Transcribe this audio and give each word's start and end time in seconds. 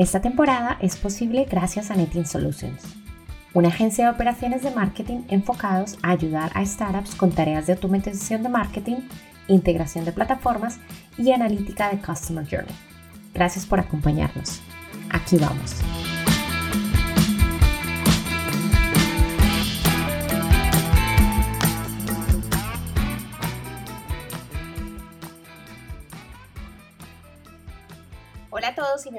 Esta 0.00 0.22
temporada 0.22 0.78
es 0.80 0.96
posible 0.96 1.44
gracias 1.44 1.90
a 1.90 1.94
Netting 1.94 2.24
Solutions, 2.24 2.82
una 3.52 3.68
agencia 3.68 4.06
de 4.06 4.10
operaciones 4.10 4.62
de 4.62 4.70
marketing 4.70 5.24
enfocados 5.28 5.98
a 6.00 6.12
ayudar 6.12 6.50
a 6.54 6.64
startups 6.64 7.14
con 7.14 7.32
tareas 7.32 7.66
de 7.66 7.74
automatización 7.74 8.42
de 8.42 8.48
marketing, 8.48 8.96
integración 9.46 10.06
de 10.06 10.12
plataformas 10.12 10.78
y 11.18 11.32
analítica 11.32 11.90
de 11.90 11.98
Customer 11.98 12.46
Journey. 12.50 12.74
Gracias 13.34 13.66
por 13.66 13.78
acompañarnos. 13.78 14.62
Aquí 15.10 15.36
vamos. 15.36 15.76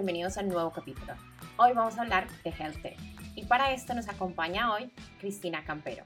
Bienvenidos 0.02 0.40
al 0.40 0.50
nuevo 0.50 0.72
capítulo. 0.72 1.14
Hoy 1.60 1.74
vamos 1.74 1.96
a 1.96 2.02
hablar 2.02 2.28
de 2.44 2.50
Health 2.50 2.82
Tech 2.82 2.98
y 3.36 3.46
para 3.46 3.72
esto 3.72 3.94
nos 3.94 4.10
acompaña 4.10 4.74
hoy 4.74 4.92
Cristina 5.20 5.64
Campero, 5.64 6.06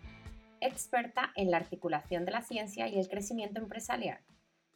experta 0.59 1.31
en 1.37 1.49
la 1.49 1.55
articulación 1.55 2.25
de 2.25 2.33
la 2.33 2.41
ciencia 2.41 2.89
y 2.89 2.99
el 2.99 3.07
crecimiento 3.07 3.61
empresarial, 3.61 4.19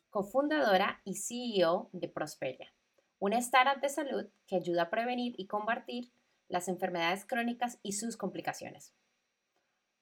cofundadora 0.09 1.01
y 1.03 1.15
CEO 1.15 1.89
de 1.91 2.07
Prosperia, 2.07 2.73
una 3.19 3.39
startup 3.39 3.81
de 3.81 3.89
salud 3.89 4.25
que 4.47 4.55
ayuda 4.55 4.83
a 4.83 4.89
prevenir 4.89 5.33
y 5.37 5.47
combatir 5.47 6.13
las 6.47 6.69
enfermedades 6.69 7.25
crónicas 7.25 7.77
y 7.83 7.91
sus 7.91 8.15
complicaciones. 8.15 8.93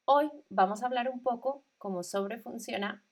Hoy 0.05 0.29
vamos 0.49 0.83
a 0.83 0.85
hablar 0.85 1.09
un 1.09 1.23
poco 1.23 1.65
cómo 1.79 2.03
sobre 2.03 2.37
funciona 2.37 3.03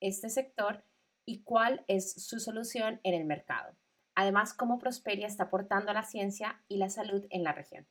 este 0.00 0.30
sector 0.30 0.82
y 1.24 1.44
cuál 1.44 1.84
es 1.86 2.26
su 2.26 2.40
solución 2.40 2.98
en 3.04 3.14
el 3.14 3.24
mercado. 3.24 3.76
Además, 4.18 4.52
cómo 4.52 4.80
Prosperia 4.80 5.28
está 5.28 5.44
aportando 5.44 5.92
a 5.92 5.94
la 5.94 6.02
ciencia 6.02 6.60
y 6.66 6.78
la 6.78 6.90
salud 6.90 7.24
en 7.30 7.44
la 7.44 7.52
región. 7.52 7.86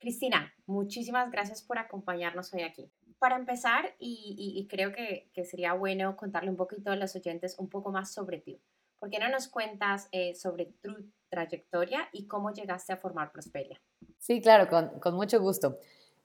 Cristina, 0.00 0.52
muchísimas 0.66 1.30
gracias 1.30 1.62
por 1.62 1.78
acompañarnos 1.78 2.52
hoy 2.52 2.62
aquí. 2.62 2.90
Para 3.20 3.36
empezar, 3.36 3.94
y, 4.00 4.66
creo 4.68 4.90
que, 4.90 5.30
sería 5.44 5.74
bueno 5.74 6.16
contarle 6.16 6.50
un 6.50 6.56
poquito 6.56 6.90
a 6.90 6.96
los 6.96 7.14
oyentes 7.14 7.54
un 7.56 7.68
poco 7.68 7.92
más 7.92 8.12
sobre 8.12 8.38
ti. 8.38 8.60
¿Por 8.98 9.10
qué 9.10 9.20
no 9.20 9.28
nos 9.28 9.46
cuentas 9.46 10.08
eh, 10.10 10.34
sobre 10.34 10.74
tu 10.82 11.08
trayectoria 11.28 12.08
y 12.12 12.26
cómo 12.26 12.52
llegaste 12.52 12.92
a 12.92 12.96
formar 12.96 13.30
Prosperia? 13.30 13.80
Sí, 14.18 14.40
claro, 14.40 14.68
con, 15.00 15.14
mucho 15.14 15.40
gusto. 15.40 15.78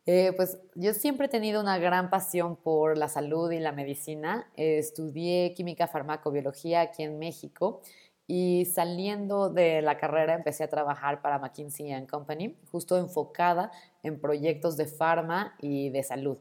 Eh, 0.07 0.33
pues 0.35 0.59
yo 0.73 0.91
siempre 0.93 1.27
he 1.27 1.29
tenido 1.29 1.61
una 1.61 1.77
gran 1.77 2.09
pasión 2.09 2.55
por 2.55 2.97
la 2.97 3.07
salud 3.07 3.51
y 3.51 3.59
la 3.59 3.73
medicina. 3.73 4.49
estudié 4.55 5.53
química 5.53 5.87
farmacobiología 5.87 6.81
aquí 6.81 7.03
en 7.03 7.19
México 7.19 7.83
y 8.31 8.65
saliendo 8.65 9.49
de 9.49 9.81
la 9.81 9.97
carrera 9.97 10.35
empecé 10.35 10.63
a 10.63 10.69
trabajar 10.69 11.19
para 11.23 11.39
McKinsey 11.39 12.05
Company, 12.05 12.55
justo 12.71 12.95
enfocada 12.99 13.71
en 14.03 14.21
proyectos 14.21 14.77
de 14.77 14.85
farma 14.85 15.55
y 15.59 15.89
de 15.89 16.03
salud. 16.03 16.37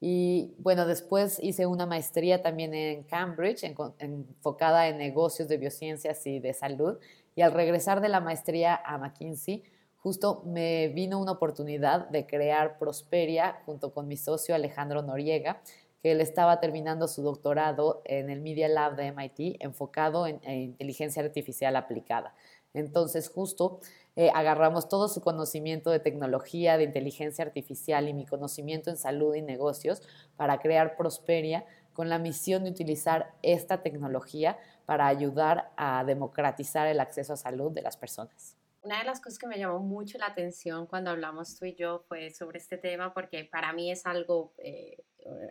Y 0.00 0.54
bueno, 0.58 0.86
después 0.86 1.40
hice 1.42 1.66
una 1.66 1.84
maestría 1.84 2.42
también 2.42 2.74
en 2.74 3.02
Cambridge, 3.02 3.64
enfocada 3.98 4.86
en 4.86 4.98
negocios 4.98 5.48
de 5.48 5.56
biociencias 5.56 6.24
y 6.28 6.38
de 6.38 6.52
salud. 6.52 6.98
Y 7.34 7.42
al 7.42 7.50
regresar 7.50 8.00
de 8.00 8.08
la 8.08 8.20
maestría 8.20 8.80
a 8.84 8.96
McKinsey, 8.96 9.64
justo 9.96 10.44
me 10.46 10.86
vino 10.94 11.18
una 11.18 11.32
oportunidad 11.32 12.08
de 12.08 12.24
crear 12.24 12.78
Prosperia 12.78 13.62
junto 13.66 13.92
con 13.92 14.06
mi 14.06 14.16
socio 14.16 14.54
Alejandro 14.54 15.02
Noriega, 15.02 15.60
que 16.06 16.12
él 16.12 16.20
estaba 16.20 16.60
terminando 16.60 17.08
su 17.08 17.20
doctorado 17.20 18.00
en 18.04 18.30
el 18.30 18.40
Media 18.40 18.68
Lab 18.68 18.94
de 18.94 19.10
MIT, 19.10 19.56
enfocado 19.58 20.28
en, 20.28 20.40
inteligencia 20.48 21.20
artificial 21.20 21.74
aplicada. 21.74 22.32
Entonces, 22.74 23.28
justo 23.28 23.80
eh, 24.14 24.30
agarramos 24.32 24.88
todo 24.88 25.08
su 25.08 25.20
conocimiento 25.20 25.90
de 25.90 25.98
tecnología, 25.98 26.78
de 26.78 26.84
inteligencia 26.84 27.44
artificial 27.44 28.08
y 28.08 28.14
mi 28.14 28.24
conocimiento 28.24 28.88
en 28.88 28.98
salud 28.98 29.34
y 29.34 29.42
negocios 29.42 30.00
para 30.36 30.60
crear 30.60 30.96
Prosperia 30.96 31.64
con 31.92 32.08
la 32.08 32.20
misión 32.20 32.62
de 32.62 32.70
utilizar 32.70 33.34
esta 33.42 33.82
tecnología 33.82 34.60
para 34.84 35.08
ayudar 35.08 35.72
a 35.76 36.04
democratizar 36.04 36.86
el 36.86 37.00
acceso 37.00 37.32
a 37.32 37.36
salud 37.36 37.72
de 37.72 37.82
las 37.82 37.96
personas 37.96 38.56
una 38.86 39.00
de 39.00 39.04
las 39.04 39.20
cosas 39.20 39.38
que 39.40 39.48
me 39.48 39.58
llamó 39.58 39.80
mucho 39.80 40.16
la 40.16 40.26
atención 40.26 40.86
cuando 40.86 41.10
hablamos 41.10 41.58
tú 41.58 41.64
y 41.64 41.74
yo 41.74 42.04
fue 42.08 42.30
sobre 42.30 42.58
este 42.58 42.78
tema, 42.78 43.12
porque 43.12 43.44
para 43.44 43.72
mí 43.72 43.90
es 43.90 44.06
algo, 44.06 44.54
eh, 44.58 45.02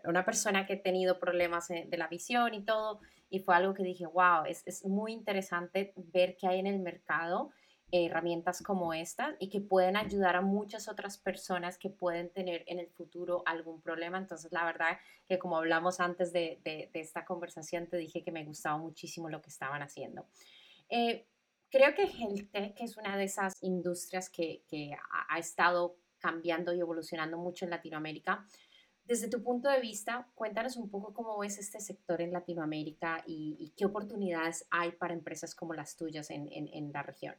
una 0.03 0.25
persona 0.25 0.65
que 0.65 0.73
ha 0.73 0.81
tenido 0.81 1.19
problemas 1.19 1.67
de 1.67 1.97
la 1.97 2.07
visión 2.07 2.53
y 2.53 2.63
todo, 2.63 3.01
y 3.29 3.39
fue 3.39 3.55
algo 3.55 3.73
que 3.73 3.83
dije, 3.83 4.05
wow, 4.05 4.45
es, 4.45 4.63
es 4.65 4.85
muy 4.85 5.13
interesante 5.13 5.93
ver 5.95 6.35
que 6.37 6.47
hay 6.47 6.59
en 6.59 6.67
el 6.67 6.79
mercado 6.79 7.51
herramientas 7.91 8.61
como 8.61 8.93
esta 8.93 9.35
y 9.39 9.47
que 9.49 9.61
pueden 9.61 9.95
ayudar 9.95 10.35
a 10.35 10.41
muchas 10.41 10.89
otras 10.89 11.17
personas 11.17 11.77
que 11.77 11.89
pueden 11.89 12.29
tener 12.29 12.63
en 12.67 12.79
el 12.79 12.87
futuro 12.87 13.43
algún 13.45 13.79
problema. 13.79 14.17
Entonces, 14.17 14.51
la 14.51 14.65
verdad 14.65 14.97
que 15.27 15.39
como 15.39 15.57
hablamos 15.57 15.99
antes 15.99 16.33
de, 16.33 16.59
de, 16.63 16.89
esta 16.93 17.23
conversación, 17.23 17.87
te 17.87 17.97
dije 17.97 18.23
que 18.23 18.31
me 18.31 18.43
gustaba 18.43 18.77
muchísimo 18.77 19.29
lo 19.29 19.41
que 19.41 19.49
estaban 19.49 19.81
haciendo. 19.81 20.25
Eh, 20.89 21.25
Creo 21.75 21.93
que 21.93 22.03
el 22.03 22.49
tech 22.51 22.73
es 22.79 22.95
una 22.95 23.17
de 23.17 23.25
esas 23.25 23.61
industrias 23.61 24.29
que, 24.29 24.63
ha, 25.29 25.37
estado 25.37 25.97
cambiando 26.19 26.73
y 26.73 26.79
evolucionando 26.79 27.37
mucho 27.37 27.65
en 27.65 27.71
Latinoamérica. 27.71 28.47
Desde 29.05 29.27
tu 29.27 29.43
punto 29.43 29.69
de 29.69 29.79
vista, 29.79 30.27
cuéntanos 30.33 30.77
un 30.77 30.89
poco 30.89 31.13
cómo 31.13 31.37
ves 31.37 31.59
este 31.59 31.79
sector 31.79 32.21
en 32.21 32.33
Latinoamérica 32.33 33.23
y, 33.27 33.71
qué 33.77 33.85
oportunidades 33.85 34.65
hay 34.71 34.93
para 34.93 35.13
empresas 35.13 35.53
como 35.53 35.73
las 35.73 35.95
tuyas 35.95 36.31
en, 36.31 36.49
en 36.51 36.91
la 36.91 37.03
región. 37.03 37.35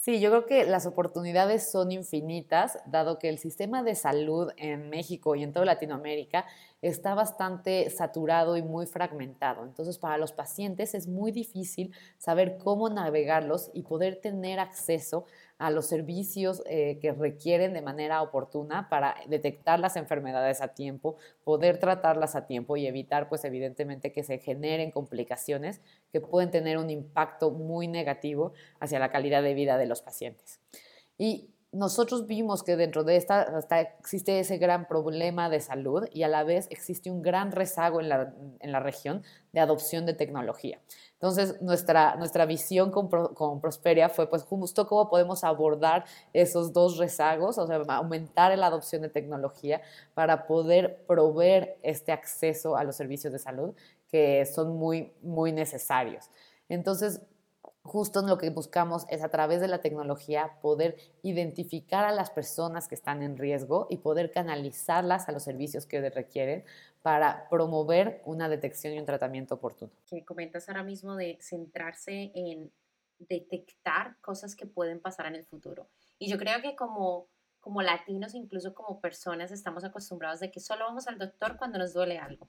Sí, 0.00 0.20
yo 0.20 0.30
creo 0.30 0.46
que 0.46 0.64
las 0.64 0.86
oportunidades 0.86 1.72
son 1.72 1.90
infinitas, 1.90 2.78
dado 2.86 3.18
que 3.18 3.28
el 3.28 3.38
sistema 3.38 3.82
de 3.82 3.96
salud 3.96 4.52
en 4.56 4.90
México 4.90 5.34
y 5.34 5.42
en 5.42 5.52
toda 5.52 5.66
Latinoamérica 5.66 6.46
está 6.82 7.14
bastante 7.14 7.90
saturado 7.90 8.56
y 8.56 8.62
muy 8.62 8.86
fragmentado. 8.86 9.64
Entonces, 9.64 9.98
para 9.98 10.16
los 10.16 10.30
pacientes 10.30 10.94
es 10.94 11.08
muy 11.08 11.32
difícil 11.32 11.92
saber 12.16 12.58
cómo 12.58 12.88
navegarlos 12.88 13.72
y 13.74 13.82
poder 13.82 14.20
tener 14.20 14.60
acceso 14.60 15.26
a 15.58 15.70
los 15.70 15.86
servicios 15.86 16.62
eh, 16.66 16.98
que 17.00 17.12
requieren 17.12 17.74
de 17.74 17.82
manera 17.82 18.22
oportuna 18.22 18.88
para 18.88 19.16
detectar 19.26 19.80
las 19.80 19.96
enfermedades 19.96 20.60
a 20.60 20.68
tiempo, 20.68 21.16
poder 21.44 21.78
tratarlas 21.78 22.36
a 22.36 22.46
tiempo 22.46 22.76
y 22.76 22.86
evitar, 22.86 23.28
pues 23.28 23.44
evidentemente, 23.44 24.12
que 24.12 24.22
se 24.22 24.38
generen 24.38 24.92
complicaciones 24.92 25.80
que 26.12 26.20
pueden 26.20 26.50
tener 26.50 26.78
un 26.78 26.90
impacto 26.90 27.50
muy 27.50 27.88
negativo 27.88 28.52
hacia 28.78 29.00
la 29.00 29.10
calidad 29.10 29.42
de 29.42 29.54
vida 29.54 29.78
de 29.78 29.86
los 29.86 30.00
pacientes. 30.00 30.60
Y 31.18 31.50
nosotros 31.70 32.26
vimos 32.26 32.62
que 32.62 32.76
dentro 32.76 33.04
de 33.04 33.16
esta 33.16 33.62
existe 33.98 34.38
ese 34.40 34.56
gran 34.56 34.88
problema 34.88 35.50
de 35.50 35.60
salud 35.60 36.08
y 36.12 36.22
a 36.22 36.28
la 36.28 36.42
vez 36.42 36.66
existe 36.70 37.10
un 37.10 37.20
gran 37.20 37.52
rezago 37.52 38.00
en 38.00 38.08
la, 38.08 38.32
en 38.60 38.72
la 38.72 38.80
región 38.80 39.22
de 39.52 39.60
adopción 39.60 40.06
de 40.06 40.14
tecnología. 40.14 40.80
Entonces, 41.12 41.60
nuestra, 41.60 42.16
nuestra 42.16 42.46
visión 42.46 42.90
con, 42.90 43.08
con, 43.08 43.60
Prosperia 43.60 44.08
fue 44.08 44.30
pues 44.30 44.44
justo 44.44 44.86
cómo 44.86 45.10
podemos 45.10 45.44
abordar 45.44 46.06
esos 46.32 46.72
dos 46.72 46.96
rezagos, 46.96 47.58
o 47.58 47.66
sea, 47.66 47.82
aumentar 47.88 48.56
la 48.56 48.68
adopción 48.68 49.02
de 49.02 49.10
tecnología 49.10 49.82
para 50.14 50.46
poder 50.46 51.04
proveer 51.06 51.76
este 51.82 52.12
acceso 52.12 52.76
a 52.76 52.84
los 52.84 52.96
servicios 52.96 53.32
de 53.32 53.38
salud 53.38 53.74
que 54.10 54.46
son 54.46 54.76
muy, 54.78 55.12
muy 55.20 55.52
necesarios. 55.52 56.30
Entonces, 56.68 57.20
justo 57.88 58.22
lo 58.22 58.38
que 58.38 58.50
buscamos 58.50 59.06
es 59.08 59.22
a 59.24 59.30
través 59.30 59.60
de 59.60 59.68
la 59.68 59.80
tecnología 59.80 60.58
poder 60.62 60.96
identificar 61.22 62.04
a 62.04 62.12
las 62.12 62.30
personas 62.30 62.86
que 62.86 62.94
están 62.94 63.22
en 63.22 63.36
riesgo 63.36 63.86
y 63.90 63.96
poder 63.96 64.30
canalizarlas 64.30 65.28
a 65.28 65.32
los 65.32 65.42
servicios 65.42 65.86
que 65.86 66.08
requieren 66.10 66.64
para 67.02 67.48
promover 67.48 68.22
una 68.24 68.48
detección 68.48 68.94
y 68.94 68.98
un 68.98 69.06
tratamiento 69.06 69.56
oportuno. 69.56 69.90
Que 70.06 70.24
comentas 70.24 70.68
ahora 70.68 70.84
mismo 70.84 71.16
de 71.16 71.38
centrarse 71.40 72.30
en 72.34 72.70
detectar 73.18 74.16
cosas 74.20 74.54
que 74.54 74.66
pueden 74.66 75.00
pasar 75.00 75.26
en 75.26 75.34
el 75.34 75.44
futuro. 75.44 75.88
Y 76.18 76.30
yo 76.30 76.38
creo 76.38 76.62
que 76.62 76.76
como, 76.76 77.26
como 77.60 77.82
latinos, 77.82 78.34
incluso 78.34 78.74
como 78.74 79.00
personas, 79.00 79.50
estamos 79.50 79.82
acostumbrados 79.82 80.40
de 80.40 80.50
que 80.50 80.60
solo 80.60 80.84
vamos 80.84 81.08
al 81.08 81.18
doctor 81.18 81.56
cuando 81.56 81.78
nos 81.78 81.92
duele 81.94 82.18
algo 82.18 82.48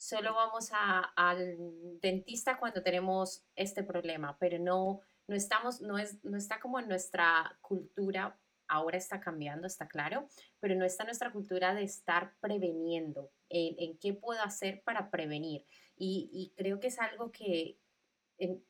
solo 0.00 0.32
vamos 0.34 0.70
al 0.72 1.58
dentista 2.00 2.58
cuando 2.58 2.82
tenemos 2.82 3.44
este 3.54 3.82
problema, 3.82 4.38
pero 4.38 4.58
no, 4.58 5.00
no, 5.26 5.36
estamos, 5.36 5.82
no, 5.82 5.98
es, 5.98 6.24
no 6.24 6.38
está 6.38 6.58
como 6.58 6.80
en 6.80 6.88
nuestra 6.88 7.58
cultura 7.60 8.40
ahora 8.66 8.96
está 8.96 9.20
cambiando, 9.20 9.66
está 9.66 9.88
claro, 9.88 10.26
pero 10.58 10.74
no 10.74 10.86
está 10.86 11.04
nuestra 11.04 11.30
cultura 11.32 11.74
de 11.74 11.82
estar 11.82 12.34
preveniendo, 12.40 13.30
en, 13.50 13.98
qué 13.98 14.14
puedo 14.14 14.40
hacer 14.42 14.82
para 14.84 15.10
prevenir. 15.10 15.66
Y, 15.96 16.54
creo 16.56 16.80
que 16.80 16.86
es 16.86 16.98
algo 16.98 17.30
que, 17.30 17.78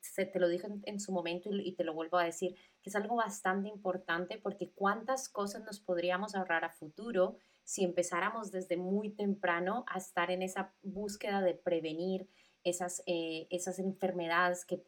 se 0.01 0.27
te 0.27 0.41
lo 0.41 0.49
dije 0.49 0.67
en, 0.85 0.99
su 0.99 1.13
momento 1.13 1.51
y, 1.53 1.77
te 1.77 1.85
lo 1.85 1.95
vuelvo 1.95 2.17
a 2.17 2.25
decir, 2.25 2.57
que 2.83 2.91
es 2.91 2.97
algo 2.97 3.15
bastante 3.15 3.69
importante 3.69 4.39
porque 4.39 4.73
cuántas 4.73 5.29
cosas 5.29 5.63
nos 5.63 5.79
podríamos 5.79 6.35
ahorrar 6.35 6.65
a 6.65 6.71
futuro 6.71 7.37
si 7.65 7.85
empezáramos 7.85 8.51
desde 8.51 8.77
muy 8.77 9.11
temprano 9.11 9.85
a 9.89 9.99
estar 9.99 10.31
en 10.31 10.43
esa 10.43 10.73
búsqueda 10.83 11.41
de 11.41 11.55
prevenir 11.55 12.29
esas, 12.65 13.03
eh, 13.07 13.47
esas 13.51 13.79
enfermedades 13.79 14.65
que, 14.65 14.83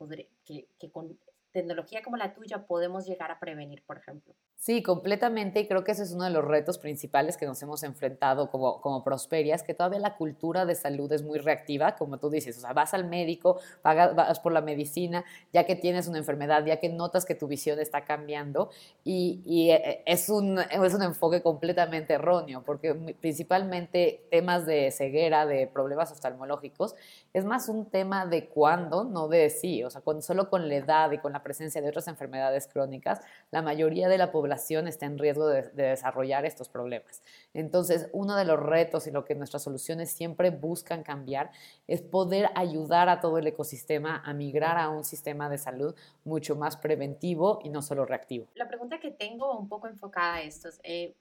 que, 0.45 0.69
que 0.79 0.91
con 0.91 1.19
tecnología 1.53 2.03
como 2.03 2.17
la 2.17 2.35
tuya 2.35 2.67
podemos 2.67 3.07
llegar 3.07 3.31
a 3.31 3.39
prevenir, 3.39 3.83
por 3.85 3.99
ejemplo. 3.99 4.35
Sí, 4.65 4.81
completamente. 4.81 5.59
Y 5.59 5.67
creo 5.67 5.83
que 5.83 5.91
ese 5.91 6.05
es 6.05 6.13
uno 6.13 6.23
de 6.23 6.31
los 6.31 6.45
retos 6.45 6.79
principales 6.79 7.37
que 7.37 7.47
nos 7.47 7.61
hemos 7.65 7.83
enfrentado 7.83 8.49
como, 8.49 8.81
como 8.81 9.03
Prosperias, 9.03 9.65
que 9.65 9.75
todavía 9.75 9.99
la 9.99 10.17
cultura 10.17 10.65
de 10.67 10.77
salud 10.77 11.11
es 11.13 11.25
muy 11.25 11.41
reactiva, 11.41 11.97
como 11.97 12.19
tú 12.19 12.31
dices. 12.31 12.59
O 12.59 12.61
sea, 12.61 12.73
vas 12.73 12.95
al 12.95 13.05
médico, 13.05 13.59
pagas, 13.83 14.15
vas 14.15 14.39
por 14.39 14.53
la 14.53 14.61
medicina, 14.61 15.25
ya 15.53 15.67
que 15.67 15.75
tienes 15.75 16.07
una 16.07 16.19
enfermedad, 16.19 16.65
ya 16.65 16.79
que 16.79 16.89
notas 16.89 17.25
que 17.25 17.35
tu 17.35 17.49
visión 17.49 17.81
está 17.81 18.05
cambiando. 18.05 18.71
Y, 19.03 19.43
y 19.45 19.71
eh, 19.73 20.05
es, 20.07 20.29
un, 20.29 20.61
es 20.61 20.95
un 20.95 21.03
enfoque 21.03 21.43
completamente 21.43 22.13
erróneo, 22.13 22.63
porque 22.65 22.95
principalmente 23.21 24.29
temas 24.31 24.65
de 24.65 24.93
ceguera, 24.93 25.45
de 25.45 25.67
problemas 25.67 26.13
oftalmológicos, 26.13 26.95
es 27.33 27.45
más 27.45 27.69
un 27.69 27.87
tema 27.91 28.27
de 28.27 28.47
cuándo, 28.47 29.03
no 29.03 29.27
de 29.27 29.51
sí. 29.51 29.83
O 29.83 29.91
sea, 29.91 30.03
con, 30.03 30.23
solo 30.23 30.49
con 30.49 30.69
la 30.69 30.77
edad 30.77 31.11
y 31.11 31.19
con 31.19 31.33
la 31.33 31.43
presencia 31.43 31.83
de 31.83 31.89
otras 31.89 32.07
enfermedades 32.07 32.69
crónicas, 32.69 33.23
la 33.51 33.61
mayoría 33.61 34.09
de 34.09 34.19
la 34.19 34.31
población 34.31 34.52
está 34.55 35.07
en 35.07 35.19
riesgo 35.19 35.47
de, 35.47 35.63
desarrollar 35.71 36.45
estos 36.45 36.69
problemas. 36.69 37.23
Entonces, 37.55 38.09
uno 38.13 38.37
de 38.37 38.45
los 38.45 38.59
retos 38.59 39.07
y 39.07 39.11
lo 39.11 39.25
que 39.25 39.35
nuestras 39.35 39.63
soluciones 39.63 40.11
siempre 40.11 40.51
buscan 40.51 41.03
cambiar 41.03 41.51
es 41.87 42.03
poder 42.03 42.51
ayudar 42.55 43.09
a 43.09 43.21
todo 43.21 43.39
el 43.39 43.47
ecosistema 43.47 44.23
a 44.25 44.33
migrar 44.35 44.79
a 44.79 44.89
un 44.89 45.05
sistema 45.05 45.49
de 45.49 45.59
salud 45.59 45.95
mucho 46.25 46.57
más 46.57 46.77
preventivo 46.77 47.61
y 47.63 47.69
no 47.69 47.83
solo 47.83 48.05
reactivo. 48.05 48.47
La 48.55 48.69
pregunta 48.69 48.99
que 49.01 49.11
tengo 49.11 49.59
un 49.59 49.69
poco 49.69 49.89
enfocada 49.89 50.35
a 50.35 50.43
esto 50.43 50.69
es, 50.69 50.81
eh, 50.83 51.15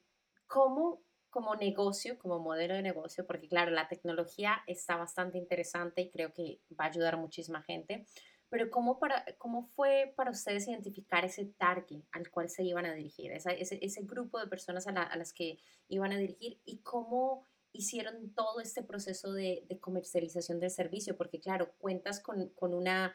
¿cómo 0.46 1.00
como 1.32 1.56
negocio, 1.56 2.18
como 2.18 2.38
modelo 2.38 2.74
de 2.74 2.82
negocio, 2.82 3.26
porque 3.26 3.48
claro, 3.48 3.70
la 3.70 3.88
tecnología 3.88 4.62
está 4.66 4.96
bastante 4.96 5.38
interesante 5.38 6.02
y 6.02 6.10
creo 6.10 6.32
que 6.34 6.58
va 6.78 6.84
a 6.84 6.88
ayudar 6.88 7.14
a 7.14 7.16
muchísima 7.16 7.62
gente, 7.62 8.04
pero 8.52 8.70
¿cómo, 8.70 8.98
para, 8.98 9.24
¿cómo 9.38 9.62
fue 9.74 10.12
para 10.14 10.30
ustedes 10.30 10.68
identificar 10.68 11.24
ese 11.24 11.46
target 11.46 12.02
al 12.12 12.30
cual 12.30 12.50
se 12.50 12.62
iban 12.62 12.84
a 12.84 12.92
dirigir, 12.92 13.32
ese, 13.32 13.56
ese, 13.58 14.02
grupo 14.02 14.38
de 14.38 14.46
personas 14.46 14.86
a, 14.86 15.16
las 15.16 15.32
que 15.32 15.58
iban 15.88 16.12
a 16.12 16.18
dirigir 16.18 16.60
y 16.66 16.82
cómo 16.82 17.46
hicieron 17.72 18.34
todo 18.34 18.60
este 18.60 18.82
proceso 18.82 19.32
de, 19.32 19.64
de 19.70 19.80
comercialización 19.80 20.60
del 20.60 20.70
servicio? 20.70 21.16
Porque 21.16 21.40
claro, 21.40 21.72
cuentas 21.78 22.20
con, 22.20 22.50
con, 22.50 22.74
una, 22.74 23.14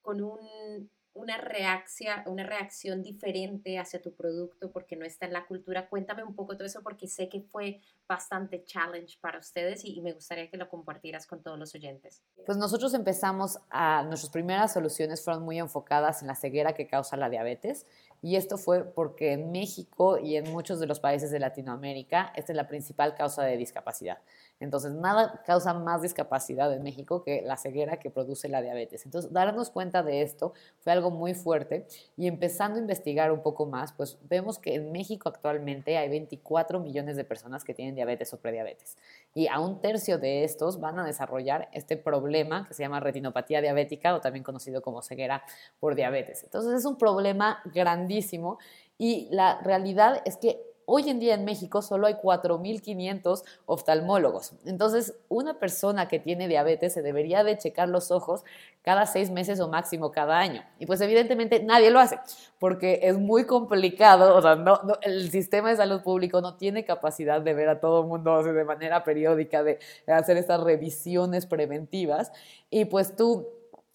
con 0.00 0.22
un 0.22 0.90
una 1.14 1.36
reacción, 1.38 3.02
diferente 3.02 3.78
hacia 3.78 4.00
tu 4.00 4.14
producto 4.14 4.70
porque 4.70 4.96
no 4.96 5.04
está 5.04 5.26
en 5.26 5.32
la 5.32 5.46
cultura. 5.46 5.88
Cuéntame 5.88 6.22
un 6.22 6.34
poco 6.34 6.56
todo 6.56 6.66
eso 6.66 6.82
porque 6.82 7.08
sé 7.08 7.28
que 7.28 7.40
fue 7.40 7.80
bastante 8.08 8.64
challenge 8.64 9.18
para 9.20 9.38
ustedes 9.38 9.84
y, 9.84 10.00
me 10.00 10.12
gustaría 10.12 10.48
que 10.48 10.56
lo 10.56 10.68
compartieras 10.68 11.26
con 11.26 11.42
todos 11.42 11.58
los 11.58 11.74
oyentes. 11.74 12.22
Pues 12.46 12.58
nosotros 12.58 12.94
empezamos 12.94 13.58
a, 13.70 14.02
nuestras 14.04 14.30
primeras 14.30 14.72
soluciones 14.72 15.22
fueron 15.22 15.42
muy 15.42 15.58
enfocadas 15.58 16.22
en 16.22 16.28
la 16.28 16.34
ceguera 16.34 16.74
que 16.74 16.86
causa 16.86 17.16
la 17.16 17.28
diabetes 17.28 17.86
y 18.22 18.36
esto 18.36 18.58
fue 18.58 18.84
porque 18.84 19.32
en 19.32 19.50
México 19.50 20.18
y 20.18 20.36
en 20.36 20.50
muchos 20.50 20.80
de 20.80 20.86
los 20.86 21.00
países 21.00 21.30
de 21.30 21.38
Latinoamérica 21.38 22.32
esta 22.36 22.52
es 22.52 22.56
la 22.56 22.68
principal 22.68 23.14
causa 23.14 23.42
de 23.42 23.56
discapacidad. 23.56 24.18
Entonces, 24.60 24.92
nada 24.92 25.42
causa 25.46 25.72
más 25.72 26.02
discapacidad 26.02 26.72
en 26.72 26.82
México 26.82 27.22
que 27.22 27.42
la 27.42 27.56
ceguera 27.56 27.98
que 27.98 28.10
produce 28.10 28.48
la 28.48 28.60
diabetes. 28.60 29.06
Entonces, 29.06 29.32
darnos 29.32 29.70
cuenta 29.70 30.02
de 30.02 30.20
esto 30.20 30.52
fue 30.80 30.92
algo 30.92 31.10
muy 31.10 31.32
fuerte 31.34 31.86
y 32.16 32.26
empezando 32.26 32.76
a 32.76 32.80
investigar 32.80 33.32
un 33.32 33.40
poco 33.40 33.64
más, 33.66 33.92
pues 33.92 34.18
vemos 34.28 34.58
que 34.58 34.74
en 34.74 34.92
México 34.92 35.30
actualmente 35.30 35.96
hay 35.96 36.10
24 36.10 36.78
millones 36.78 37.16
de 37.16 37.24
personas 37.24 37.64
que 37.64 37.72
tienen 37.72 37.94
diabetes 37.94 38.32
o 38.34 38.36
prediabetes. 38.36 38.98
Y 39.34 39.48
a 39.48 39.58
un 39.60 39.80
tercio 39.80 40.18
de 40.18 40.44
estos 40.44 40.78
van 40.78 40.98
a 40.98 41.04
desarrollar 41.04 41.68
este 41.72 41.96
problema 41.96 42.66
que 42.68 42.74
se 42.74 42.82
llama 42.82 43.00
retinopatía 43.00 43.62
diabética 43.62 44.14
o 44.14 44.20
también 44.20 44.44
conocido 44.44 44.82
como 44.82 45.00
ceguera 45.00 45.42
por 45.80 45.94
diabetes. 45.94 46.44
Entonces, 46.44 46.74
es 46.74 46.84
un 46.84 46.98
problema 46.98 47.62
grandísimo 47.72 48.58
y 48.98 49.28
la 49.30 49.60
realidad 49.62 50.20
es 50.26 50.36
que 50.36 50.69
Hoy 50.92 51.08
en 51.08 51.20
día 51.20 51.34
en 51.34 51.44
México 51.44 51.82
solo 51.82 52.08
hay 52.08 52.14
4.500 52.14 53.44
oftalmólogos. 53.66 54.54
Entonces, 54.64 55.14
una 55.28 55.60
persona 55.60 56.08
que 56.08 56.18
tiene 56.18 56.48
diabetes 56.48 56.94
se 56.94 57.00
debería 57.00 57.44
de 57.44 57.56
checar 57.56 57.88
los 57.88 58.10
ojos 58.10 58.42
cada 58.82 59.06
seis 59.06 59.30
meses 59.30 59.60
o 59.60 59.68
máximo 59.68 60.10
cada 60.10 60.40
año. 60.40 60.64
Y 60.80 60.86
pues 60.86 61.00
evidentemente 61.00 61.62
nadie 61.62 61.92
lo 61.92 62.00
hace 62.00 62.18
porque 62.58 62.98
es 63.04 63.16
muy 63.16 63.44
complicado, 63.44 64.34
o 64.34 64.42
sea, 64.42 64.56
no, 64.56 64.80
el 65.02 65.30
sistema 65.30 65.70
de 65.70 65.76
salud 65.76 66.02
público 66.02 66.40
no 66.40 66.56
tiene 66.56 66.84
capacidad 66.84 67.40
de 67.40 67.54
ver 67.54 67.68
a 67.68 67.78
todo 67.78 68.00
el 68.00 68.08
mundo 68.08 68.42
de 68.42 68.64
manera 68.64 69.04
periódica, 69.04 69.62
de 69.62 69.78
hacer 70.08 70.38
estas 70.38 70.60
revisiones 70.60 71.46
preventivas. 71.46 72.32
Y 72.68 72.86
pues 72.86 73.14
tú 73.14 73.46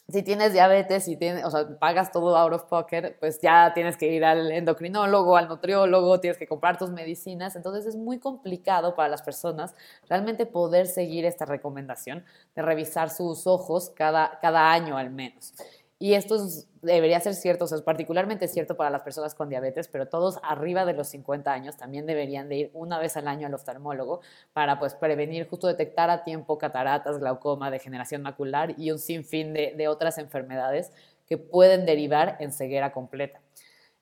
si 0.07 0.21
tienes 0.21 0.53
diabetes 0.53 1.07
y 1.07 1.17
tienes, 1.17 1.43
o 1.45 1.49
sea, 1.49 1.79
pagas 1.79 2.11
todo 2.11 2.37
out 2.37 2.53
of 2.53 2.65
pocket, 2.65 3.15
pues 3.19 3.41
ya 3.41 3.73
tienes 3.73 3.97
que 3.97 4.07
ir 4.07 4.23
al 4.23 4.51
endocrinólogo, 4.51 5.35
al 5.35 5.47
nutriólogo, 5.47 6.19
tienes 6.19 6.37
que 6.37 6.47
comprar 6.47 6.77
tus 6.77 6.91
medicinas. 6.91 7.55
Entonces 7.55 7.87
es 7.87 7.95
muy 7.95 8.19
complicado 8.19 8.95
para 8.95 9.09
las 9.09 9.23
personas 9.23 9.73
realmente 10.07 10.45
poder 10.45 10.85
seguir 10.87 11.25
esta 11.25 11.45
recomendación 11.45 12.23
de 12.55 12.61
revisar 12.61 13.09
sus 13.09 13.47
ojos 13.47 13.91
cada, 13.95 14.37
cada 14.41 14.71
año 14.71 14.97
al 14.97 15.09
menos. 15.09 15.53
Y 15.97 16.13
esto 16.13 16.37
debería 16.81 17.21
ser 17.21 17.35
cierto, 17.35 17.63
es 17.65 17.81
particularmente 17.81 18.49
cierto 18.49 18.75
para 18.75 18.89
las 18.89 19.01
personas 19.01 19.33
con 19.33 19.47
diabetes, 19.47 19.87
pero 19.87 20.07
todos 20.09 20.39
arriba 20.43 20.85
de 20.85 20.91
los 20.91 21.07
50 21.07 21.53
años 21.53 21.77
también 21.77 22.05
deberían 22.05 22.49
de 22.49 22.55
ir 22.57 22.71
una 22.73 22.99
vez 22.99 23.15
al 23.15 23.29
año 23.29 23.47
al 23.47 23.53
oftalmólogo 23.53 24.19
para 24.51 24.77
pues 24.77 24.93
prevenir, 24.93 25.47
justo 25.47 25.67
detectar 25.67 26.09
a 26.09 26.25
tiempo 26.25 26.57
cataratas, 26.57 27.17
glaucoma, 27.19 27.71
degeneración 27.71 28.23
macular 28.23 28.75
y 28.77 28.91
un 28.91 28.99
sinfín 28.99 29.53
de 29.53 29.87
otras 29.87 30.17
enfermedades 30.17 30.91
que 31.27 31.37
pueden 31.37 31.85
derivar 31.85 32.35
en 32.39 32.51
ceguera 32.51 32.91
completa. 32.91 33.44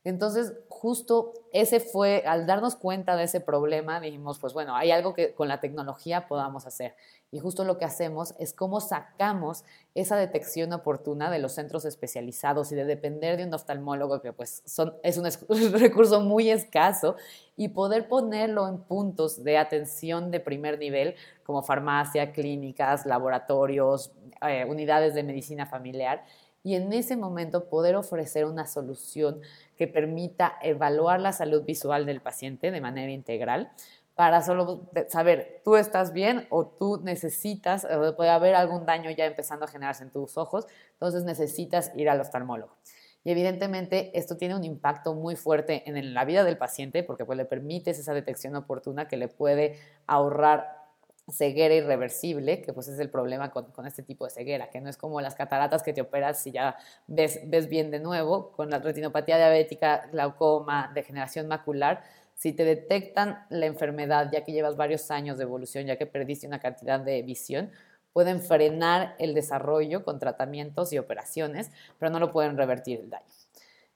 Entonces, 0.03 0.53
justo 0.67 1.33
ese 1.53 1.79
fue, 1.79 2.23
al 2.25 2.45
darnos 2.45 2.75
cuenta 2.75 3.15
de 3.15 3.23
ese 3.23 3.39
problema, 3.39 4.01
dijimos, 4.01 4.37
pues 4.37 4.53
bueno, 4.53 4.75
hay 4.75 4.91
algo 4.91 5.13
que 5.13 5.33
con 5.33 5.47
la 5.47 5.61
tecnología 5.61 6.27
podamos 6.27 6.65
hacer. 6.65 6.95
Y 7.31 7.39
justo 7.39 7.63
lo 7.63 7.77
que 7.77 7.85
hacemos 7.85 8.35
es 8.37 8.53
cómo 8.53 8.81
sacamos 8.81 9.63
esa 9.95 10.17
detección 10.17 10.73
oportuna 10.73 11.31
de 11.31 11.39
los 11.39 11.53
centros 11.53 11.85
especializados 11.85 12.71
y 12.71 12.75
de 12.75 12.83
depender 12.83 13.37
de 13.37 13.45
un 13.45 13.53
oftalmólogo, 13.53 14.21
que 14.21 14.33
pues 14.33 14.61
son, 14.65 14.93
es 15.03 15.17
un, 15.17 15.25
recurso 15.79 16.19
muy 16.19 16.49
escaso, 16.49 17.15
y 17.55 17.69
poder 17.69 18.09
ponerlo 18.09 18.67
en 18.67 18.79
puntos 18.79 19.43
de 19.43 19.57
atención 19.57 20.31
de 20.31 20.41
primer 20.41 20.79
nivel, 20.79 21.15
como 21.43 21.63
farmacia, 21.63 22.33
clínicas, 22.33 23.05
laboratorios, 23.05 24.11
eh, 24.41 24.65
unidades 24.67 25.13
de 25.13 25.23
medicina 25.23 25.65
familiar, 25.65 26.25
y 26.63 26.75
en 26.75 26.93
ese 26.93 27.17
momento 27.17 27.69
poder 27.69 27.95
ofrecer 27.95 28.45
una 28.45 28.65
solución 28.65 29.41
que 29.77 29.87
permita 29.87 30.57
evaluar 30.61 31.19
la 31.19 31.33
salud 31.33 31.63
visual 31.63 32.05
del 32.05 32.21
paciente 32.21 32.71
de 32.71 32.81
manera 32.81 33.11
integral 33.11 33.71
para 34.15 34.41
solo 34.43 34.89
saber, 35.07 35.61
tú 35.65 35.75
estás 35.75 36.13
bien 36.13 36.47
o 36.49 36.67
tú 36.67 37.01
necesitas, 37.03 37.85
o 37.85 38.15
puede 38.15 38.29
haber 38.29 38.53
algún 38.55 38.85
daño 38.85 39.09
ya 39.09 39.25
empezando 39.25 39.65
a 39.65 39.67
generarse 39.67 40.03
en 40.03 40.11
tus 40.11 40.37
ojos, 40.37 40.67
entonces 40.93 41.23
necesitas 41.23 41.91
ir 41.95 42.09
al 42.09 42.21
oftalmólogo. 42.21 42.77
Y 43.23 43.31
evidentemente 43.31 44.11
esto 44.17 44.37
tiene 44.37 44.55
un 44.55 44.63
impacto 44.63 45.15
muy 45.15 45.35
fuerte 45.35 45.89
en 45.89 46.13
la 46.13 46.25
vida 46.25 46.43
del 46.43 46.57
paciente 46.57 47.03
porque 47.03 47.25
pues, 47.25 47.37
le 47.37 47.45
permites 47.45 47.97
esa 47.97 48.13
detección 48.13 48.55
oportuna 48.55 49.07
que 49.07 49.17
le 49.17 49.29
puede 49.29 49.79
ahorrar 50.07 50.82
ceguera 51.31 51.73
irreversible, 51.73 52.61
que 52.61 52.73
pues 52.73 52.87
es 52.87 52.99
el 52.99 53.09
problema 53.09 53.51
con, 53.51 53.85
este 53.85 54.03
tipo 54.03 54.25
de 54.25 54.31
ceguera, 54.31 54.69
que 54.69 54.81
no 54.81 54.89
es 54.89 54.97
como 54.97 55.21
las 55.21 55.35
cataratas 55.35 55.83
que 55.83 55.93
te 55.93 56.01
operas 56.01 56.45
y 56.47 56.51
ya 56.51 56.77
ves, 57.07 57.39
ves 57.45 57.69
bien 57.69 57.91
de 57.91 57.99
nuevo, 57.99 58.51
con 58.51 58.69
la 58.69 58.79
retinopatía 58.79 59.37
diabética, 59.37 60.07
glaucoma, 60.11 60.91
degeneración 60.93 61.47
macular, 61.47 62.03
si 62.35 62.51
te 62.51 62.65
detectan 62.65 63.45
la 63.49 63.67
enfermedad 63.67 64.29
ya 64.31 64.43
que 64.43 64.51
llevas 64.51 64.75
varios 64.75 65.11
años 65.11 65.37
de 65.37 65.43
evolución, 65.43 65.85
ya 65.85 65.97
que 65.97 66.05
perdiste 66.05 66.47
una 66.47 66.59
cantidad 66.59 66.99
de 66.99 67.21
visión, 67.21 67.71
pueden 68.11 68.41
frenar 68.41 69.15
el 69.17 69.33
desarrollo 69.33 70.03
con 70.03 70.19
tratamientos 70.19 70.93
y 70.93 70.97
operaciones, 70.97 71.71
pero 71.99 72.11
no 72.11 72.19
lo 72.19 72.31
pueden 72.31 72.57
revertir 72.57 72.99
el 72.99 73.09
daño. 73.09 73.25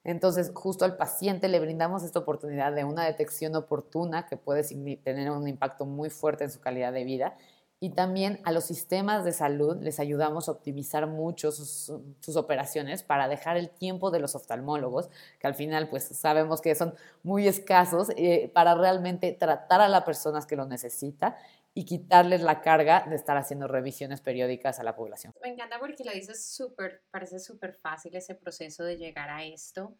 Entonces, 0.08 0.54
justo 0.56 0.86
al 0.86 0.96
paciente 0.96 1.50
le 1.50 1.60
brindamos 1.60 2.02
esta 2.02 2.20
oportunidad 2.20 2.72
de 2.72 2.86
una 2.86 3.04
detección 3.04 3.54
oportuna 3.58 4.26
que 4.26 4.38
puede 4.38 4.64
tener 5.04 5.30
un 5.32 5.50
impacto 5.50 5.86
muy 5.86 6.10
fuerte 6.10 6.46
en 6.46 6.50
su 6.50 6.62
calidad 6.62 6.94
de 6.94 7.04
vida. 7.04 7.36
Y 7.82 7.90
también 7.90 8.40
a 8.46 8.54
los 8.54 8.64
sistemas 8.64 9.26
de 9.26 9.34
salud 9.34 9.76
les 9.82 10.00
ayudamos 10.00 10.48
a 10.48 10.54
optimizar 10.54 11.08
mucho 11.08 11.52
sus, 11.52 11.92
operaciones 12.38 13.04
para 13.04 13.28
dejar 13.28 13.58
el 13.58 13.70
tiempo 13.70 14.10
de 14.10 14.20
los 14.22 14.34
oftalmólogos, 14.34 15.10
que 15.40 15.48
al 15.48 15.56
final 15.56 15.90
pues 15.90 16.06
sabemos 16.06 16.62
que 16.62 16.74
son 16.74 16.96
muy 17.22 17.46
escasos, 17.46 18.08
eh, 18.16 18.50
para 18.54 18.76
realmente 18.76 19.34
tratar 19.34 19.82
a 19.82 19.90
las 19.90 20.06
personas 20.06 20.46
que 20.46 20.56
lo 20.56 20.66
necesita 20.66 21.36
y 21.78 21.86
quitarles 21.86 22.42
la 22.42 22.60
carga 22.62 23.06
de 23.08 23.16
estar 23.16 23.38
haciendo 23.38 23.68
revisiones 23.68 24.20
periódicas 24.20 24.80
a 24.80 24.84
la 24.84 24.96
población. 24.96 25.32
Me 25.44 25.50
encanta 25.50 25.78
porque 25.80 26.04
lo 26.04 26.12
dices 26.12 26.44
súper, 26.44 27.04
parece 27.12 27.38
súper 27.38 27.76
fácil 27.76 28.16
ese 28.16 28.34
proceso 28.34 28.84
de 28.84 28.98
llegar 28.98 29.30
a 29.30 29.46
esto. 29.46 29.96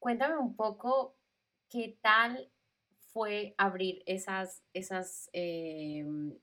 Cuéntame 0.00 0.36
un 0.38 0.56
poco 0.56 1.16
qué 1.68 1.96
tal 2.02 2.50
fue 3.12 3.54
abrir 3.58 4.02
esas, 4.06 4.64
esas 4.72 5.30
em, 5.32 6.36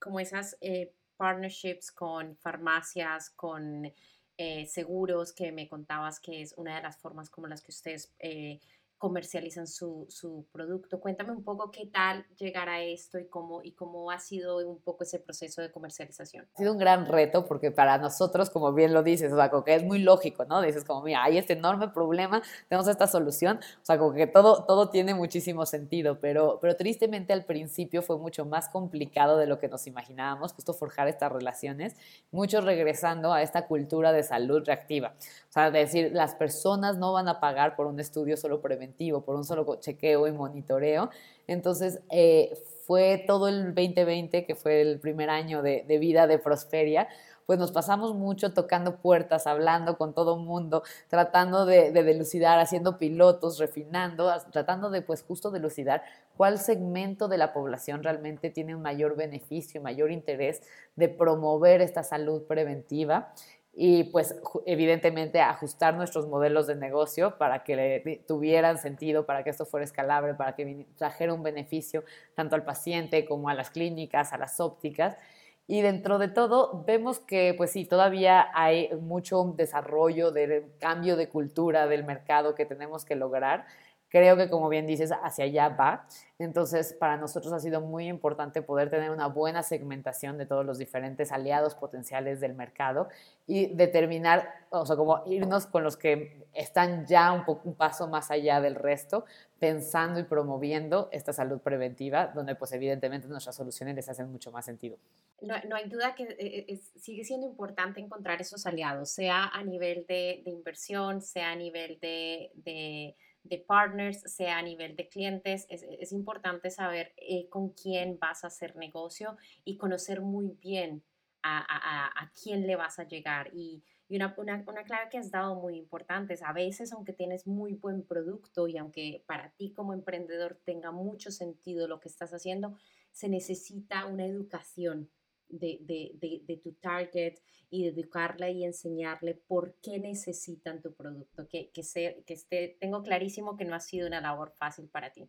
como 0.00 0.18
esas 0.18 0.58
eh, 0.60 0.92
partnerships 1.16 1.92
con 1.92 2.36
farmacias, 2.36 3.30
con 3.30 3.92
eh, 4.38 4.66
seguros 4.66 5.32
que 5.32 5.52
me 5.52 5.68
contabas 5.68 6.18
que 6.18 6.42
es 6.42 6.52
una 6.56 6.74
de 6.74 6.82
las 6.82 6.98
formas 6.98 7.30
como 7.30 7.46
las 7.46 7.62
que 7.62 7.70
ustedes 7.70 8.12
eh, 8.18 8.58
comercializan 8.98 9.66
su, 9.66 10.06
su, 10.08 10.46
producto. 10.52 11.00
Cuéntame 11.00 11.32
un 11.32 11.44
poco 11.44 11.70
qué 11.70 11.86
tal 11.86 12.24
llegar 12.38 12.70
a 12.70 12.80
esto 12.80 13.18
y 13.18 13.26
cómo, 13.26 13.62
y 13.62 13.72
cómo 13.72 14.10
ha 14.10 14.18
sido 14.18 14.66
un 14.66 14.80
poco 14.80 15.04
ese 15.04 15.18
proceso 15.18 15.60
de 15.60 15.70
comercialización. 15.70 16.46
Ha 16.54 16.58
sido 16.58 16.72
un 16.72 16.78
gran 16.78 17.06
reto 17.06 17.44
porque 17.46 17.70
para 17.70 17.98
nosotros, 17.98 18.48
como 18.48 18.72
bien 18.72 18.94
lo 18.94 19.02
dices, 19.02 19.32
o 19.32 19.36
sea, 19.36 19.50
como 19.50 19.64
que 19.64 19.74
es 19.74 19.84
muy 19.84 19.98
lógico, 19.98 20.46
¿no? 20.46 20.62
Dices 20.62 20.84
como, 20.84 21.02
mira, 21.02 21.24
hay 21.24 21.36
este 21.36 21.52
enorme 21.52 21.88
problema, 21.88 22.42
tenemos 22.68 22.88
esta 22.88 23.06
solución, 23.06 23.58
o 23.58 23.84
sea, 23.84 23.98
como 23.98 24.14
que 24.14 24.26
todo, 24.26 24.64
todo 24.64 24.88
tiene 24.88 25.14
muchísimo 25.14 25.66
sentido, 25.66 26.18
pero, 26.18 26.58
pero 26.62 26.74
tristemente 26.76 27.34
al 27.34 27.44
principio 27.44 28.00
fue 28.00 28.16
mucho 28.18 28.46
más 28.46 28.70
complicado 28.70 29.36
de 29.36 29.46
lo 29.46 29.58
que 29.58 29.68
nos 29.68 29.86
imaginábamos, 29.86 30.54
justo 30.54 30.72
forjar 30.72 31.06
estas 31.08 31.30
relaciones, 31.30 31.96
muchos 32.30 32.64
regresando 32.64 33.34
a 33.34 33.42
esta 33.42 33.66
cultura 33.66 34.12
de 34.12 34.22
salud 34.22 34.62
reactiva. 34.64 35.14
O 35.50 35.52
sea, 35.52 35.70
decir, 35.70 36.12
las 36.14 36.34
personas 36.34 36.96
no 36.96 37.12
van 37.12 37.28
a 37.28 37.40
pagar 37.40 37.76
por 37.76 37.86
un 37.86 38.00
estudio 38.00 38.36
solo 38.38 38.62
preventivo 38.62 38.85
por 39.24 39.36
un 39.36 39.44
solo 39.44 39.76
chequeo 39.80 40.26
y 40.26 40.32
monitoreo. 40.32 41.10
Entonces, 41.46 42.00
eh, 42.10 42.56
fue 42.86 43.24
todo 43.26 43.48
el 43.48 43.74
2020, 43.74 44.44
que 44.46 44.54
fue 44.54 44.80
el 44.80 45.00
primer 45.00 45.28
año 45.28 45.62
de, 45.62 45.82
vida 45.98 46.26
de 46.26 46.38
Prosperia, 46.38 47.08
pues 47.44 47.58
nos 47.58 47.70
pasamos 47.70 48.14
mucho 48.14 48.54
tocando 48.54 48.96
puertas, 48.96 49.46
hablando 49.46 49.96
con 49.96 50.14
todo 50.14 50.36
mundo, 50.36 50.82
tratando 51.08 51.64
de, 51.64 51.92
de, 51.92 52.02
delucidar, 52.02 52.58
haciendo 52.58 52.98
pilotos, 52.98 53.58
refinando, 53.58 54.32
tratando 54.50 54.90
de 54.90 55.02
pues 55.02 55.22
justo 55.22 55.50
delucidar 55.52 56.02
cuál 56.36 56.58
segmento 56.58 57.28
de 57.28 57.38
la 57.38 57.52
población 57.52 58.02
realmente 58.02 58.50
tiene 58.50 58.74
un 58.74 58.82
mayor 58.82 59.16
beneficio, 59.16 59.80
mayor 59.80 60.10
interés 60.10 60.62
de 60.96 61.08
promover 61.08 61.80
esta 61.80 62.02
salud 62.02 62.42
preventiva 62.42 63.32
y 63.78 64.04
pues 64.04 64.34
evidentemente 64.64 65.42
ajustar 65.42 65.94
nuestros 65.94 66.26
modelos 66.26 66.66
de 66.66 66.76
negocio 66.76 67.36
para 67.36 67.62
que 67.62 68.22
tuvieran 68.26 68.78
sentido, 68.78 69.26
para 69.26 69.44
que 69.44 69.50
esto 69.50 69.66
fuera 69.66 69.84
escalable, 69.84 70.32
para 70.32 70.54
que 70.54 70.86
trajera 70.96 71.34
un 71.34 71.42
beneficio 71.42 72.02
tanto 72.34 72.54
al 72.56 72.64
paciente 72.64 73.26
como 73.26 73.50
a 73.50 73.54
las 73.54 73.68
clínicas, 73.68 74.32
a 74.32 74.38
las 74.38 74.60
ópticas. 74.60 75.18
Y 75.66 75.82
dentro 75.82 76.16
de 76.18 76.28
todo 76.28 76.84
vemos 76.86 77.18
que 77.18 77.52
pues 77.54 77.70
sí, 77.70 77.84
todavía 77.84 78.48
hay 78.54 78.88
mucho 78.98 79.52
desarrollo 79.54 80.30
del 80.30 80.64
cambio 80.78 81.14
de 81.16 81.28
cultura 81.28 81.86
del 81.86 82.02
mercado 82.02 82.54
que 82.54 82.64
tenemos 82.64 83.04
que 83.04 83.14
lograr 83.14 83.66
creo 84.08 84.36
que 84.36 84.48
como 84.48 84.68
bien 84.68 84.86
dices, 84.86 85.12
hacia 85.22 85.44
allá 85.44 85.68
va. 85.68 86.06
Entonces, 86.38 86.92
para 86.92 87.16
nosotros 87.16 87.52
ha 87.52 87.60
sido 87.60 87.80
muy 87.80 88.08
importante 88.08 88.62
poder 88.62 88.90
tener 88.90 89.10
una 89.10 89.26
buena 89.26 89.62
segmentación 89.62 90.36
de 90.38 90.46
todos 90.46 90.66
los 90.66 90.78
diferentes 90.78 91.32
aliados 91.32 91.74
potenciales 91.74 92.40
del 92.40 92.54
mercado 92.54 93.08
y 93.46 93.74
determinar, 93.74 94.48
o 94.70 94.84
sea, 94.84 94.96
como 94.96 95.22
irnos 95.26 95.66
con 95.66 95.82
los 95.82 95.96
que 95.96 96.46
están 96.52 97.06
ya 97.06 97.32
un, 97.32 97.44
poco, 97.44 97.68
un 97.68 97.74
paso 97.74 98.06
más 98.06 98.30
allá 98.30 98.60
del 98.60 98.74
resto, 98.74 99.24
pensando 99.58 100.20
y 100.20 100.24
promoviendo 100.24 101.08
esta 101.12 101.32
salud 101.32 101.60
preventiva, 101.60 102.26
donde 102.28 102.54
pues 102.54 102.72
evidentemente 102.72 103.26
nuestras 103.28 103.56
soluciones 103.56 103.94
les 103.94 104.08
hacen 104.08 104.30
mucho 104.30 104.52
más 104.52 104.66
sentido. 104.66 104.98
No, 105.40 105.54
no 105.68 105.76
hay 105.76 105.88
duda 105.88 106.14
que 106.14 106.24
eh, 106.24 106.66
eh, 106.68 106.80
sigue 106.96 107.24
siendo 107.24 107.46
importante 107.46 108.00
encontrar 108.00 108.40
esos 108.40 108.66
aliados, 108.66 109.10
sea 109.10 109.46
a 109.46 109.62
nivel 109.62 110.04
de, 110.06 110.42
de 110.44 110.50
inversión, 110.50 111.22
sea 111.22 111.52
a 111.52 111.56
nivel 111.56 111.98
de, 112.00 112.50
de 112.54 113.16
de 113.48 113.58
partners, 113.58 114.20
sea 114.22 114.58
a 114.58 114.62
nivel 114.62 114.96
de 114.96 115.08
clientes, 115.08 115.66
es, 115.68 116.12
importante 116.12 116.70
saber 116.70 117.12
eh, 117.16 117.48
con 117.48 117.70
quién 117.70 118.18
vas 118.18 118.44
a 118.44 118.48
hacer 118.48 118.76
negocio 118.76 119.36
y 119.64 119.76
conocer 119.76 120.20
muy 120.20 120.56
bien 120.60 121.02
a, 121.42 122.32
quién 122.42 122.66
le 122.66 122.76
vas 122.76 122.98
a 122.98 123.04
llegar. 123.04 123.50
Y, 123.54 123.84
una, 124.08 124.34
una, 124.36 124.84
clave 124.84 125.08
que 125.10 125.18
has 125.18 125.30
dado 125.30 125.56
muy 125.56 125.76
importante 125.76 126.34
es 126.34 126.42
a 126.42 126.52
veces, 126.52 126.92
aunque 126.92 127.12
tienes 127.12 127.46
muy 127.46 127.74
buen 127.74 128.04
producto 128.04 128.68
y 128.68 128.76
aunque 128.76 129.24
para 129.26 129.50
ti 129.50 129.72
como 129.72 129.92
emprendedor 129.92 130.60
tenga 130.64 130.92
mucho 130.92 131.30
sentido 131.30 131.88
lo 131.88 131.98
que 131.98 132.08
estás 132.08 132.32
haciendo, 132.32 132.76
se 133.10 133.28
necesita 133.28 134.06
una 134.06 134.24
educación 134.26 135.10
de, 135.48 136.58
tu 136.62 136.72
target 136.74 137.38
y 137.70 137.84
de 137.84 137.88
educarla 137.90 138.50
y 138.50 138.64
enseñarle 138.64 139.34
por 139.34 139.74
qué 139.82 139.98
necesitan 139.98 140.80
tu 140.80 140.94
producto, 140.94 141.48
que, 141.48 141.70
que, 141.70 141.82
que 142.26 142.34
esté, 142.34 142.76
tengo 142.80 143.02
clarísimo 143.02 143.56
que 143.56 143.64
no 143.64 143.74
ha 143.74 143.80
sido 143.80 144.06
una 144.06 144.20
labor 144.20 144.52
fácil 144.52 144.88
para 144.88 145.10
ti. 145.10 145.28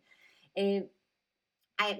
Eh, 0.54 0.90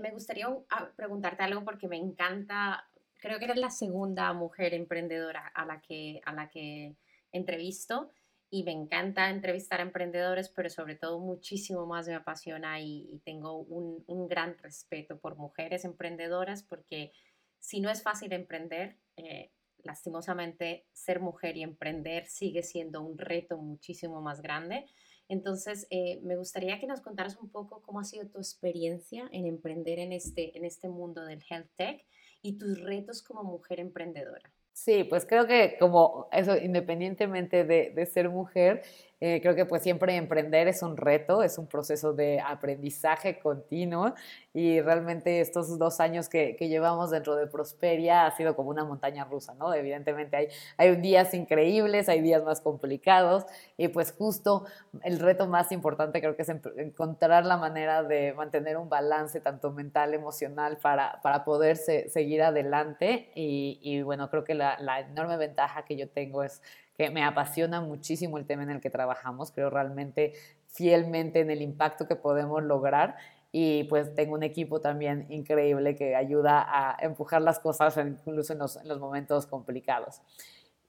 me 0.00 0.10
gustaría 0.10 0.48
ah, 0.70 0.90
preguntarte 0.96 1.42
algo 1.42 1.64
porque 1.64 1.88
me 1.88 1.96
encanta, 1.96 2.88
creo 3.20 3.38
que 3.38 3.44
eres 3.44 3.58
la 3.58 3.70
segunda 3.70 4.32
mujer 4.32 4.75
emprendedora 4.75 5.46
a 5.54 5.64
la 5.64 5.80
que, 5.80 6.20
a 6.25 6.32
la 6.32 6.48
que 6.48 6.96
entrevisto 7.32 8.10
y 8.50 8.64
me 8.64 8.72
encanta 8.72 9.28
entrevistar 9.28 9.80
a 9.80 9.82
emprendedores, 9.82 10.48
pero 10.48 10.70
sobre 10.70 10.96
todo 10.96 11.20
muchísimo 11.20 11.87
más 11.87 12.08
me 12.08 12.14
apasiona 12.14 12.80
y, 12.80 13.20
tengo 13.25 13.58
un, 13.58 14.02
un, 14.06 14.26
gran 14.26 14.56
respeto 14.58 15.18
por 15.18 15.37
mujeres 15.37 15.84
emprendedoras 15.84 16.62
porque 16.62 17.12
si 17.60 17.80
no 17.80 17.90
es 17.90 18.02
fácil 18.02 18.32
emprender, 18.32 18.96
eh, 19.16 19.50
lastimosamente 19.84 20.86
ser 20.92 21.20
mujer 21.20 21.56
y 21.56 21.62
emprender 21.62 22.26
sigue 22.26 22.62
siendo 22.62 23.02
un 23.02 23.18
reto 23.18 23.58
muchísimo 23.58 24.20
más 24.20 24.42
grande. 24.42 24.86
Entonces, 25.28 25.86
eh, 25.90 26.20
me 26.22 26.36
gustaría 26.36 26.80
que 26.80 26.86
nos 26.86 27.00
contaras 27.00 27.36
un 27.36 27.50
poco 27.50 27.82
cómo 27.82 28.00
ha 28.00 28.04
sido 28.04 28.26
tu 28.28 28.38
experiencia 28.38 29.28
en 29.30 29.46
emprender 29.46 29.98
en 29.98 30.12
este, 30.12 30.56
en 30.56 30.64
este 30.64 30.88
mundo 30.88 31.24
del 31.24 31.44
health 31.48 31.70
tech 31.76 32.04
y 32.40 32.56
tus 32.56 32.80
retos 32.80 33.22
como 33.22 33.44
mujer 33.44 33.80
emprendedora. 33.80 34.50
Sí, 34.72 35.04
pues 35.04 35.26
creo 35.26 35.46
que 35.46 35.76
como 35.78 36.28
eso, 36.32 36.56
independientemente 36.56 37.64
de, 37.64 37.90
de 37.90 38.06
ser 38.06 38.30
mujer, 38.30 38.82
eh, 39.20 39.40
creo 39.42 39.54
que 39.56 39.66
pues 39.66 39.82
siempre 39.82 40.14
emprender 40.16 40.68
es 40.68 40.82
un 40.82 40.96
reto, 40.96 41.42
es 41.42 41.58
un 41.58 41.66
proceso 41.66 42.12
de 42.12 42.40
aprendizaje 42.40 43.40
continuo 43.40 44.14
y 44.54 44.80
realmente 44.80 45.40
estos 45.40 45.76
dos 45.78 45.98
años 45.98 46.28
que, 46.28 46.54
que, 46.56 46.68
llevamos 46.68 47.10
dentro 47.10 47.34
de 47.34 47.46
Prosperia 47.46 48.26
ha 48.26 48.37
sido 48.37 48.54
como 48.54 48.70
una 48.70 48.84
montaña 48.84 49.25
rusa, 49.25 49.54
¿no? 49.54 49.75
Evidentemente 49.75 50.37
hay, 50.37 50.48
hay 50.76 50.96
días 50.96 51.34
increíbles, 51.34 52.08
hay 52.08 52.20
días 52.20 52.44
más 52.44 52.60
complicados 52.60 53.44
y 53.76 53.88
pues 53.88 54.12
justo 54.12 54.66
el 55.02 55.18
reto 55.18 55.48
más 55.48 55.72
importante 55.72 56.20
creo 56.20 56.37
que 56.37 56.42
es 56.42 56.48
encontrar 56.48 57.44
la 57.44 57.56
manera 57.56 58.02
de 58.02 58.32
mantener 58.34 58.76
un 58.76 58.88
balance 58.88 59.40
tanto 59.40 59.72
mental, 59.72 60.14
emocional 60.14 60.78
para, 60.78 61.20
para 61.22 61.44
poder 61.44 61.76
seguir 61.76 62.42
adelante 62.42 63.30
y, 63.34 63.80
y, 63.82 64.02
bueno, 64.02 64.30
creo 64.30 64.44
que 64.44 64.54
la, 64.54 64.78
la 64.78 65.00
enorme 65.00 65.37
ventaja 65.37 65.84
que 65.84 65.96
yo 65.96 66.08
tengo 66.08 66.42
es 66.42 66.62
que 66.99 67.11
me 67.11 67.23
apasiona 67.25 67.81
muchísimo 67.81 68.38
el 68.38 68.45
tema 68.45 68.64
en 68.64 68.71
el 68.71 68.81
que 68.81 68.90
trabajamos, 68.90 69.52
creo 69.52 69.71
realmente 69.71 70.33
fielmente 70.67 71.38
en 71.40 71.50
el 71.50 71.62
impacto 71.62 72.09
que 72.09 72.17
podemos 72.17 72.61
lograr 72.64 73.17
y 73.52 73.85
pues 73.85 74.14
tengo 74.17 74.35
un 74.35 74.43
equipo 74.43 74.81
también 74.81 75.25
increíble 75.31 75.95
que 75.95 76.17
ayuda 76.17 76.67
a 76.69 76.97
empujar 77.00 77.40
las 77.40 77.61
cosas 77.61 77.97
incluso 77.97 78.52
en 78.52 78.59
los, 78.59 78.99
momentos 78.99 79.47
complicados. 79.47 80.21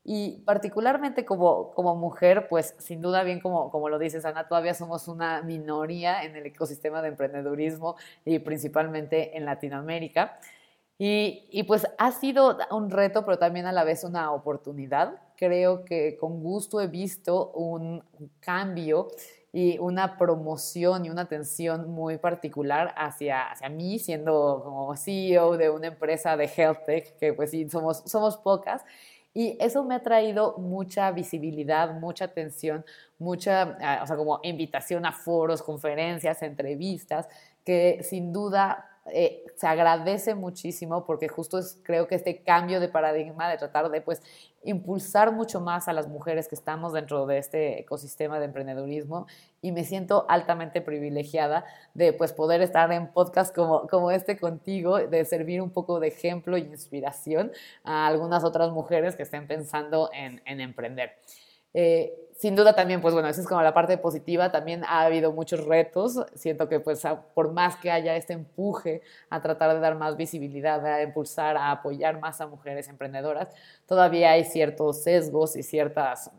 Y 0.03 0.41
particularmente 0.45 1.25
como, 1.25 1.71
como 1.71 1.95
mujer, 1.95 2.47
pues 2.49 2.73
sin 2.79 3.01
duda 3.01 3.21
bien 3.23 3.39
como, 3.39 3.69
como 3.69 3.87
lo 3.87 3.99
dices 3.99 4.25
Ana, 4.25 4.47
todavía 4.47 4.73
somos 4.73 5.07
una 5.07 5.43
minoría 5.43 6.23
en 6.23 6.35
el 6.35 6.47
ecosistema 6.47 7.03
de 7.03 7.09
emprendedurismo 7.09 7.97
y 8.25 8.39
principalmente 8.39 9.37
en 9.37 9.45
Latinoamérica. 9.45 10.39
Y, 10.97 11.47
y, 11.51 11.63
pues 11.63 11.87
ha 11.97 12.11
sido 12.11 12.57
un 12.71 12.89
reto, 12.89 13.23
pero 13.23 13.37
también 13.37 13.67
a 13.67 13.71
la 13.71 13.85
vez 13.85 14.03
una 14.03 14.31
oportunidad. 14.33 15.21
Creo 15.39 15.85
que 15.85 16.17
con 16.17 16.43
gusto 16.43 16.81
he 16.81 16.87
visto 16.87 17.51
un 17.51 18.03
cambio 18.41 19.07
y 19.53 19.77
una 19.77 20.17
promoción 20.17 21.05
y 21.05 21.09
una 21.09 21.21
atención 21.21 21.89
muy 21.89 22.17
particular 22.17 22.93
hacia, 22.97 23.49
hacia 23.49 23.69
mí, 23.69 23.99
siendo 23.99 24.61
como 24.61 24.97
CEO 24.97 25.55
de 25.55 25.69
una 25.69 25.87
empresa 25.87 26.35
de 26.35 26.51
health 26.53 26.83
tech, 26.85 27.17
que 27.17 27.31
pues 27.31 27.51
sí, 27.51 27.69
somos, 27.69 28.03
somos 28.05 28.35
pocas. 28.35 28.83
Y 29.33 29.55
eso 29.61 29.85
me 29.85 29.95
ha 29.95 30.03
traído 30.03 30.57
mucha 30.57 31.09
visibilidad, 31.11 31.97
mucha 32.01 32.25
atención, 32.25 32.83
mucha, 33.17 33.77
ah, 33.79 34.01
o 34.03 34.07
sea, 34.07 34.17
como 34.17 34.41
invitación 34.43 35.05
a 35.05 35.13
foros, 35.13 35.63
conferencias, 35.63 36.41
entrevistas, 36.41 37.29
que 37.63 38.01
sin 38.03 38.33
duda 38.33 38.89
eh, 39.11 39.45
se 39.55 39.67
agradece 39.67 40.35
muchísimo 40.35 41.05
porque 41.05 41.27
justo 41.27 41.57
es, 41.59 41.79
creo 41.83 42.07
que 42.07 42.15
este 42.15 42.41
cambio 42.43 42.79
de 42.79 42.89
paradigma 42.89 43.49
de 43.49 43.57
tratar 43.57 43.89
de 43.89 44.01
pues 44.01 44.21
impulsar 44.63 45.31
mucho 45.31 45.61
más 45.61 45.87
a 45.87 45.93
las 45.93 46.07
mujeres 46.07 46.47
que 46.47 46.55
estamos 46.55 46.93
dentro 46.93 47.25
de 47.25 47.37
este 47.37 47.79
ecosistema 47.79 48.39
de 48.39 48.45
emprendedurismo 48.45 49.27
y 49.61 49.71
me 49.71 49.83
siento 49.83 50.25
altamente 50.29 50.81
privilegiada 50.81 51.65
de 51.93 52.13
pues 52.13 52.33
poder 52.33 52.61
estar 52.61 52.91
en 52.91 53.07
podcast 53.07 53.55
como, 53.55 53.87
como 53.87 54.11
este 54.11 54.37
contigo, 54.37 54.97
de 54.97 55.25
servir 55.25 55.61
un 55.61 55.69
poco 55.69 55.99
de 55.99 56.09
ejemplo 56.09 56.57
e 56.57 56.61
inspiración 56.61 57.51
a 57.83 58.07
algunas 58.07 58.43
otras 58.43 58.71
mujeres 58.71 59.15
que 59.15 59.23
estén 59.23 59.47
pensando 59.47 60.09
en, 60.13 60.41
en 60.45 60.61
emprender. 60.61 61.13
Eh, 61.73 62.28
sin 62.39 62.55
duda 62.55 62.73
también, 62.73 63.01
pues 63.01 63.13
bueno, 63.13 63.27
esa 63.27 63.41
es 63.41 63.47
como 63.47 63.61
la 63.61 63.73
parte 63.73 63.97
positiva, 63.97 64.49
también 64.49 64.85
ha 64.85 65.01
habido 65.01 65.33
muchos 65.33 65.65
retos, 65.65 66.25
siento 66.35 66.69
que 66.69 66.79
pues 66.79 67.03
por 67.33 67.51
más 67.51 67.75
que 67.75 67.91
haya 67.91 68.15
este 68.15 68.31
empuje 68.31 69.01
a 69.29 69.41
tratar 69.41 69.73
de 69.73 69.81
dar 69.81 69.95
más 69.95 70.15
visibilidad, 70.15 70.85
a 70.85 71.03
impulsar, 71.03 71.57
a 71.57 71.69
apoyar 71.69 72.17
más 72.21 72.39
a 72.39 72.47
mujeres 72.47 72.87
emprendedoras, 72.87 73.49
todavía 73.85 74.31
hay 74.31 74.45
ciertos 74.45 75.03
sesgos 75.03 75.57
y 75.57 75.63
ciertas 75.63 76.31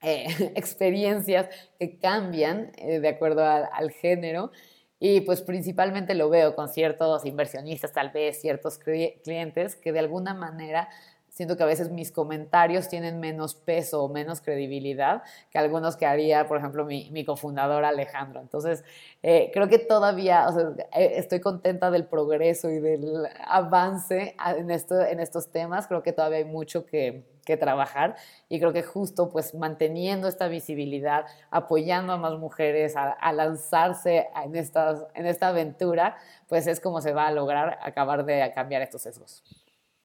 eh, 0.00 0.28
experiencias 0.54 1.50
que 1.78 1.98
cambian 1.98 2.72
eh, 2.78 3.00
de 3.00 3.08
acuerdo 3.08 3.44
al 3.44 3.90
género. 3.90 4.50
Y 4.98 5.20
pues 5.20 5.42
principalmente 5.42 6.14
lo 6.14 6.30
veo 6.30 6.54
con 6.54 6.70
ciertos 6.70 7.26
inversionistas, 7.26 7.92
tal 7.92 8.08
vez 8.10 8.40
ciertos 8.40 8.78
clientes 8.78 9.76
que 9.76 9.92
de 9.92 9.98
alguna 9.98 10.32
manera 10.32 10.88
siento 11.34 11.56
que 11.56 11.64
a 11.64 11.66
veces 11.66 11.90
mis 11.90 12.12
comentarios 12.12 12.88
tienen 12.88 13.18
menos 13.18 13.56
peso 13.56 14.04
o 14.04 14.08
menos 14.08 14.40
credibilidad 14.40 15.22
que 15.50 15.58
algunos 15.58 15.96
que 15.96 16.06
haría, 16.06 16.46
por 16.46 16.58
ejemplo, 16.58 16.84
mi, 16.84 17.24
cofundador 17.24 17.84
Alejandro. 17.84 18.40
Entonces, 18.40 18.84
eh, 19.22 19.50
creo 19.52 19.68
que 19.68 19.78
todavía 19.78 20.46
eh, 20.92 21.14
estoy 21.16 21.40
contenta 21.40 21.90
del 21.90 22.06
progreso 22.06 22.70
y 22.70 22.78
del 22.78 23.26
avance 23.46 24.36
en, 24.56 24.70
esto, 24.70 25.00
en 25.00 25.18
estos 25.18 25.50
temas. 25.50 25.88
Creo 25.88 26.04
que 26.04 26.12
todavía 26.12 26.38
hay 26.38 26.44
mucho 26.44 26.86
que, 26.86 27.24
que 27.44 27.56
trabajar 27.56 28.14
y 28.48 28.60
creo 28.60 28.72
que 28.72 28.84
justo 28.84 29.28
pues 29.30 29.54
manteniendo 29.54 30.28
esta 30.28 30.46
visibilidad, 30.46 31.26
apoyando 31.50 32.12
a 32.12 32.16
más 32.16 32.38
mujeres 32.38 32.94
a, 32.94 33.10
a 33.10 33.32
lanzarse 33.32 34.28
en, 34.44 34.54
estas, 34.54 35.04
en 35.14 35.26
esta 35.26 35.48
aventura, 35.48 36.16
pues 36.48 36.68
es 36.68 36.78
como 36.78 37.00
se 37.00 37.12
va 37.12 37.26
a 37.26 37.32
lograr 37.32 37.80
acabar 37.82 38.24
de 38.24 38.52
cambiar 38.54 38.82
estos 38.82 39.02
sesgos 39.02 39.42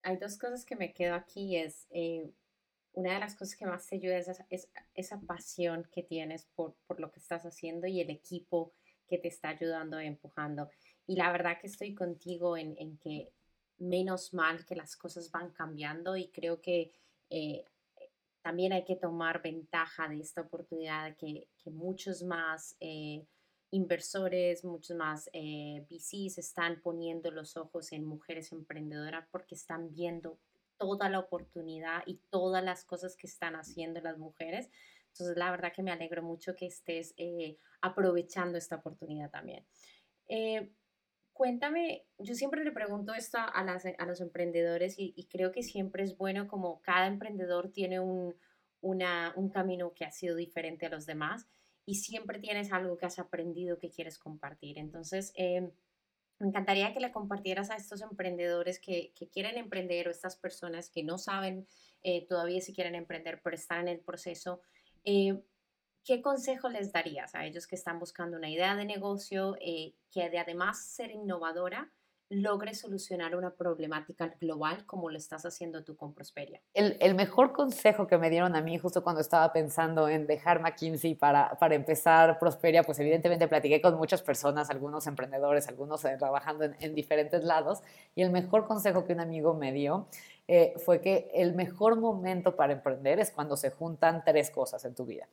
hay 0.03 0.17
dos 0.17 0.37
cosas 0.37 0.65
que 0.65 0.75
me 0.75 0.93
quedo 0.93 1.15
aquí. 1.15 1.57
Es 1.57 1.87
eh, 1.91 2.31
una 2.93 3.13
de 3.13 3.19
las 3.19 3.35
cosas 3.35 3.55
que 3.55 3.65
más 3.65 3.87
te 3.87 3.95
ayuda 3.95 4.17
es 4.17 4.69
esa, 4.93 5.21
pasión 5.21 5.87
que 5.91 6.03
tienes 6.03 6.45
por, 6.55 6.75
lo 6.97 7.11
que 7.11 7.19
estás 7.19 7.45
haciendo 7.45 7.87
y 7.87 8.01
el 8.01 8.09
equipo 8.09 8.73
que 9.07 9.17
te 9.17 9.27
está 9.27 9.49
ayudando, 9.49 9.99
empujando. 9.99 10.69
Y 11.07 11.15
la 11.15 11.31
verdad 11.31 11.59
que 11.59 11.67
estoy 11.67 11.95
contigo 11.95 12.57
en, 12.57 12.97
que 12.97 13.31
menos 13.77 14.33
mal 14.33 14.65
que 14.65 14.75
las 14.75 14.95
cosas 14.95 15.31
van 15.31 15.51
cambiando 15.51 16.17
y 16.17 16.29
creo 16.29 16.61
que 16.61 16.91
eh, 17.29 17.63
también 18.41 18.73
hay 18.73 18.83
que 18.83 18.95
tomar 18.95 19.41
ventaja 19.41 20.07
de 20.07 20.19
esta 20.19 20.41
oportunidad 20.41 21.15
que, 21.15 21.47
que 21.57 21.71
muchos 21.71 22.23
más 22.23 22.75
eh, 22.79 23.25
inversores, 23.71 24.63
muchos 24.63 24.97
más 24.97 25.29
eh, 25.33 25.85
VCs 25.89 26.37
están 26.37 26.81
poniendo 26.81 27.31
los 27.31 27.55
ojos 27.57 27.91
en 27.91 28.05
mujeres 28.05 28.51
emprendedoras 28.51 29.27
porque 29.31 29.55
están 29.55 29.91
viendo 29.91 30.39
toda 30.77 31.09
la 31.09 31.19
oportunidad 31.19 32.03
y 32.05 32.21
todas 32.29 32.63
las 32.63 32.85
cosas 32.85 33.15
que 33.15 33.27
están 33.27 33.55
haciendo 33.55 34.01
las 34.01 34.17
mujeres. 34.17 34.69
Entonces, 35.09 35.37
la 35.37 35.51
verdad 35.51 35.73
que 35.73 35.83
me 35.83 35.91
alegro 35.91 36.23
mucho 36.23 36.55
que 36.55 36.67
estés 36.67 37.13
eh, 37.17 37.57
aprovechando 37.81 38.57
esta 38.57 38.77
oportunidad 38.77 39.29
también. 39.29 39.65
Eh, 40.27 40.71
cuéntame, 41.33 42.05
yo 42.17 42.33
siempre 42.35 42.63
le 42.63 42.71
pregunto 42.71 43.13
esto 43.13 43.37
a, 43.39 44.05
los 44.05 44.21
emprendedores 44.21 44.95
y, 44.97 45.27
creo 45.29 45.51
que 45.51 45.63
siempre 45.63 46.03
es 46.03 46.17
bueno 46.17 46.47
como 46.47 46.81
cada 46.81 47.07
emprendedor 47.07 47.71
tiene 47.71 47.99
un 47.99 49.49
camino 49.51 49.93
que 49.93 50.05
ha 50.05 50.11
sido 50.11 50.35
diferente 50.35 50.85
a 50.85 50.89
los 50.89 51.05
demás 51.05 51.47
y 51.89 51.95
siempre 51.95 52.37
tienes 52.37 52.71
algo 52.71 52.97
que 52.97 53.07
has 53.07 53.17
aprendido 53.17 53.79
que 53.79 53.89
quieres 53.89 54.19
compartir. 54.19 54.77
Entonces, 54.77 55.33
em, 55.35 55.71
me 56.37 56.47
encantaría 56.47 56.93
que 56.93 56.99
le 56.99 57.11
compartieras 57.11 57.71
a 57.71 57.77
estos 57.77 58.03
emprendedores 58.03 58.79
que, 58.79 59.11
quieren 59.33 59.57
emprender 59.57 60.07
o 60.07 60.11
estas 60.11 60.35
personas 60.35 60.91
que 60.91 61.03
no 61.03 61.17
saben 61.17 61.67
eh, 62.03 62.27
todavía 62.27 62.61
si 62.61 62.75
quieren 62.75 62.93
emprender, 62.93 63.41
pero 63.43 63.55
están 63.55 63.87
en 63.87 63.95
el 63.95 64.01
proceso. 64.01 64.61
Eh, 65.03 65.41
¿Qué 66.05 66.21
consejo 66.21 66.69
les 66.69 66.91
darías 66.91 67.33
a 67.33 67.47
ellos 67.47 67.65
que 67.65 67.75
están 67.75 67.97
buscando 67.97 68.37
una 68.37 68.51
idea 68.51 68.75
de 68.75 68.85
negocio 68.85 69.57
eh, 69.59 69.95
que 70.11 70.29
de 70.29 70.37
además 70.37 70.85
ser 70.85 71.09
innovadora, 71.09 71.91
logre 72.29 72.75
solucionar 72.75 73.35
una 73.35 73.51
problemática 73.51 74.33
global 74.39 74.85
como 74.85 75.09
lo 75.09 75.17
estás 75.17 75.45
haciendo 75.45 75.83
tú 75.83 75.95
con 75.95 76.13
Prosperia? 76.13 76.61
El, 76.73 77.15
mejor 77.15 77.51
consejo 77.53 78.07
que 78.07 78.17
me 78.17 78.29
dieron 78.29 78.55
a 78.55 78.61
mí 78.61 78.77
justo 78.77 79.03
cuando 79.03 79.21
estaba 79.21 79.51
pensando 79.51 80.07
en 80.07 80.27
dejar 80.27 80.61
McKinsey 80.61 81.15
para, 81.15 81.57
para 81.57 81.75
empezar 81.75 82.37
Prosperia, 82.39 82.83
pues 82.83 82.99
evidentemente 82.99 83.47
platiqué 83.47 83.81
con 83.81 83.97
muchas 83.97 84.21
personas, 84.21 84.69
algunos 84.69 85.07
emprendedores, 85.07 85.67
algunos 85.67 86.05
eh, 86.05 86.15
trabajando 86.17 86.65
en, 86.65 86.95
diferentes 86.95 87.43
lados, 87.43 87.81
y 88.15 88.21
el 88.21 88.31
mejor 88.31 88.67
consejo 88.67 89.05
que 89.05 89.13
un 89.13 89.19
amigo 89.21 89.53
me 89.53 89.71
dio 89.71 90.07
eh, 90.47 90.73
fue 90.77 91.01
que 91.01 91.29
el 91.33 91.53
mejor 91.55 91.99
momento 91.99 92.55
para 92.55 92.73
emprender 92.73 93.19
es 93.19 93.31
cuando 93.31 93.57
se 93.57 93.71
juntan 93.71 94.23
tres 94.23 94.51
cosas 94.51 94.85
en 94.85 94.95
tu 94.95 95.05
vida. 95.05 95.27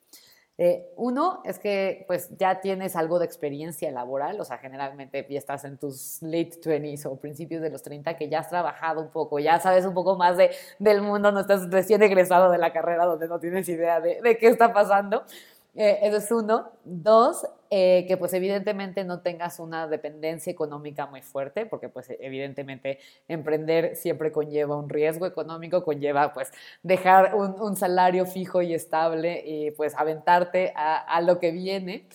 Eh, 0.59 0.91
uno 0.97 1.43
es 1.45 1.59
que 1.59 2.05
pues 2.07 2.31
ya 2.39 2.63
tienes 2.63 2.97
algo 2.97 3.19
de 3.19 3.27
experiencia 3.27 3.91
laboral, 3.91 4.41
o 4.41 4.45
sea, 4.45 4.57
generalmente 4.57 5.27
ya 5.29 5.39
estás 5.39 5.65
en 5.65 5.77
tus 5.77 6.23
late 6.23 6.59
20s 6.63 7.05
o 7.05 7.17
principios 7.17 7.61
de 7.61 7.69
los 7.69 7.83
30 7.83 8.17
que 8.17 8.31
ya 8.31 8.39
has 8.39 8.49
trabajado 8.49 9.03
un 9.03 9.11
poco, 9.11 9.39
ya 9.39 9.61
sabes 9.61 9.85
un 9.85 9.93
poco 9.93 10.17
más 10.17 10.39
de, 10.39 10.51
del 10.79 11.03
mundo, 11.03 11.31
no 11.31 11.41
estás 11.41 11.71
recién 11.71 12.03
egresado 12.03 12.51
de 12.51 12.57
la 12.57 12.73
carrera 12.73 13.05
donde 13.05 13.29
no 13.29 13.39
tienes 13.39 13.69
idea 13.69 14.01
de, 14.01 14.23
de 14.23 14.39
qué 14.39 14.49
está 14.49 14.73
pasando. 14.73 15.25
Eh, 15.77 15.99
eso 16.03 16.17
es 16.17 16.31
uno. 16.33 16.73
Dos, 16.85 17.47
eh, 17.71 18.07
que 18.09 18.17
pues 18.17 18.33
evidentemente 18.33 19.05
no 19.05 19.21
tengas 19.21 19.61
una 19.61 19.87
dependencia 19.87 20.51
económica 20.51 21.07
muy 21.07 21.21
fuerte, 21.21 21.67
porque 21.67 21.91
pues 21.91 22.09
evidentemente 22.19 22.99
emprender 23.29 23.95
siempre 23.95 24.33
conlleva 24.33 24.77
un 24.77 24.89
riesgo 24.89 25.27
económico, 25.27 25.85
conlleva 25.85 26.33
pues 26.33 26.51
dejar 26.83 27.35
un, 27.35 27.77
salario 27.77 28.25
fijo 28.25 28.63
y 28.63 28.73
estable 28.73 29.43
y 29.45 29.71
pues 29.73 29.95
aventarte 29.97 30.73
a, 30.75 31.21
lo 31.21 31.39
que 31.39 31.53
viene. 31.53 32.09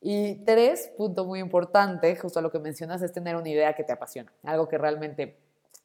Y 0.00 0.44
tres, 0.44 0.92
punto 0.96 1.24
muy 1.24 1.40
importante, 1.40 2.14
justo 2.16 2.40
lo 2.42 2.52
que 2.52 2.58
mencionas, 2.58 3.02
es 3.02 3.12
tener 3.12 3.36
una 3.36 3.48
idea 3.48 3.72
que 3.74 3.84
te 3.84 3.92
apasiona, 3.92 4.32
algo 4.44 4.68
que 4.68 4.78
realmente, 4.78 5.38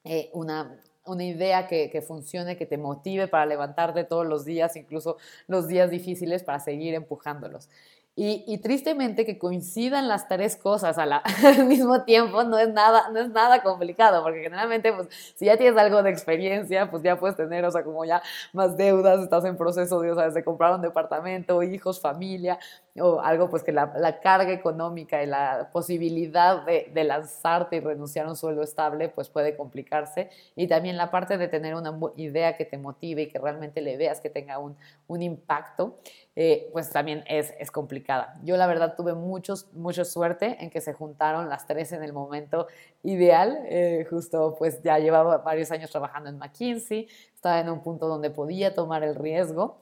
eh, 0.03 0.29
una, 0.33 0.77
una 1.05 1.23
idea 1.25 1.67
que, 1.67 2.01
funcione, 2.05 2.57
que 2.57 2.65
te 2.65 2.77
motive 2.77 3.27
para 3.27 3.45
levantarte 3.45 4.03
todos 4.03 4.25
los 4.25 4.45
días, 4.45 4.75
incluso 4.75 5.17
los 5.47 5.67
días 5.67 5.89
difíciles, 5.91 6.43
para 6.43 6.59
seguir 6.59 6.93
empujándolos. 6.93 7.69
Y, 8.15 8.59
tristemente 8.59 9.25
que 9.25 9.39
coincidan 9.39 10.07
las 10.07 10.27
tres 10.27 10.55
cosas 10.55 10.99
al 10.99 11.65
mismo 11.65 12.03
tiempo 12.03 12.43
no 12.43 12.59
es, 12.59 12.69
nada, 12.69 13.09
no 13.09 13.19
es 13.19 13.29
nada 13.31 13.63
complicado, 13.63 14.21
porque 14.21 14.41
generalmente, 14.41 14.93
pues, 14.93 15.07
si 15.35 15.45
ya 15.45 15.57
tienes 15.57 15.75
algo 15.79 16.03
de 16.03 16.11
experiencia, 16.11 16.91
pues 16.91 17.01
ya 17.01 17.17
puedes 17.17 17.35
tener, 17.35 17.65
o 17.65 17.71
sea, 17.71 17.83
como 17.83 18.05
ya 18.05 18.21
más 18.53 18.77
deudas, 18.77 19.19
estás 19.19 19.45
en 19.45 19.57
proceso 19.57 19.99
de, 19.99 20.11
o 20.11 20.15
sea, 20.15 20.29
de 20.29 20.43
comprar 20.43 20.75
un 20.75 20.81
departamento, 20.83 21.63
hijos, 21.63 21.99
familia, 21.99 22.59
o 22.99 23.19
algo, 23.19 23.49
pues 23.49 23.63
que 23.63 23.71
la, 23.71 23.91
la 23.97 24.19
carga 24.19 24.51
económica 24.51 25.23
y 25.23 25.25
la 25.25 25.69
posibilidad 25.73 26.63
de, 26.63 26.91
de, 26.93 27.03
lanzarte 27.03 27.77
y 27.77 27.79
renunciar 27.79 28.27
a 28.27 28.29
un 28.29 28.35
sueldo 28.35 28.61
estable, 28.61 29.09
pues 29.09 29.29
puede 29.29 29.57
complicarse. 29.57 30.29
Y 30.55 30.67
también 30.67 30.97
la 30.97 31.09
parte 31.09 31.39
de 31.39 31.47
tener 31.47 31.73
una 31.73 31.97
idea 32.17 32.55
que 32.55 32.65
te 32.65 32.77
motive 32.77 33.23
y 33.23 33.27
que 33.29 33.39
realmente 33.39 33.81
le 33.81 33.97
veas 33.97 34.21
que 34.21 34.29
tenga 34.29 34.59
un, 34.59 34.77
un 35.07 35.23
impacto. 35.23 35.97
Eh, 36.35 36.69
pues 36.73 36.89
también 36.89 37.23
es, 37.27 37.53
es, 37.59 37.69
complicada. 37.69 38.33
Yo 38.43 38.57
la 38.57 38.65
verdad 38.65 38.95
tuve 38.95 39.13
muchos, 39.13 39.71
mucha 39.73 40.03
suerte 40.03 40.57
en 40.59 40.71
que 40.71 40.81
se 40.81 40.91
juntaron 40.93 41.47
las 41.47 41.67
tres 41.67 41.91
en 41.91 42.03
el 42.03 42.11
momento 42.11 42.67
ideal. 43.03 43.59
Eh, 43.65 44.07
justo 44.09 44.55
pues 44.57 44.81
ya 44.81 44.97
llevaba 44.97 45.37
varios 45.37 45.71
años 45.71 45.91
trabajando 45.91 46.29
en 46.29 46.39
McKinsey, 46.39 47.07
estaba 47.35 47.59
en 47.59 47.69
un 47.69 47.83
punto 47.83 48.07
donde 48.07 48.31
podía 48.31 48.73
tomar 48.73 49.03
el 49.03 49.15
riesgo. 49.15 49.77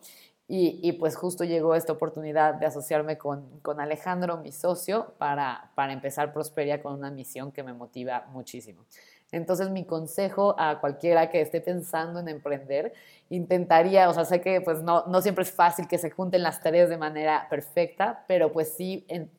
Y, 0.47 0.81
y, 0.83 0.91
pues 0.93 1.15
justo 1.15 1.45
llegó 1.45 1.75
esta 1.75 1.93
oportunidad 1.93 2.55
de 2.55 2.65
asociarme 2.65 3.17
con, 3.17 3.61
con 3.61 3.79
Alejandro, 3.79 4.35
mi 4.35 4.51
socio, 4.51 5.13
para, 5.17 5.71
para 5.75 5.93
empezar 5.93 6.33
Prosperia 6.33 6.81
con 6.81 6.93
una 6.93 7.09
misión 7.09 7.53
que 7.53 7.63
me 7.63 7.71
motiva 7.71 8.27
muchísimo. 8.33 8.83
Entonces 9.31 9.69
mi 9.69 9.85
consejo 9.85 10.55
a 10.57 10.79
cualquiera 10.79 11.29
que 11.29 11.41
esté 11.41 11.61
pensando 11.61 12.19
en 12.19 12.27
emprender, 12.27 12.93
intentaría, 13.29 14.09
o 14.09 14.13
sea, 14.13 14.25
sé 14.25 14.41
que 14.41 14.61
pues 14.61 14.81
no, 14.81 15.05
no 15.07 15.21
siempre 15.21 15.43
es 15.43 15.51
fácil 15.51 15.87
que 15.87 15.97
se 15.97 16.11
junten 16.11 16.43
las 16.43 16.61
tareas 16.61 16.89
de 16.89 16.97
manera 16.97 17.47
perfecta, 17.49 18.25
pero 18.27 18.51
pues 18.51 18.73
sí 18.73 19.05
en 19.07 19.31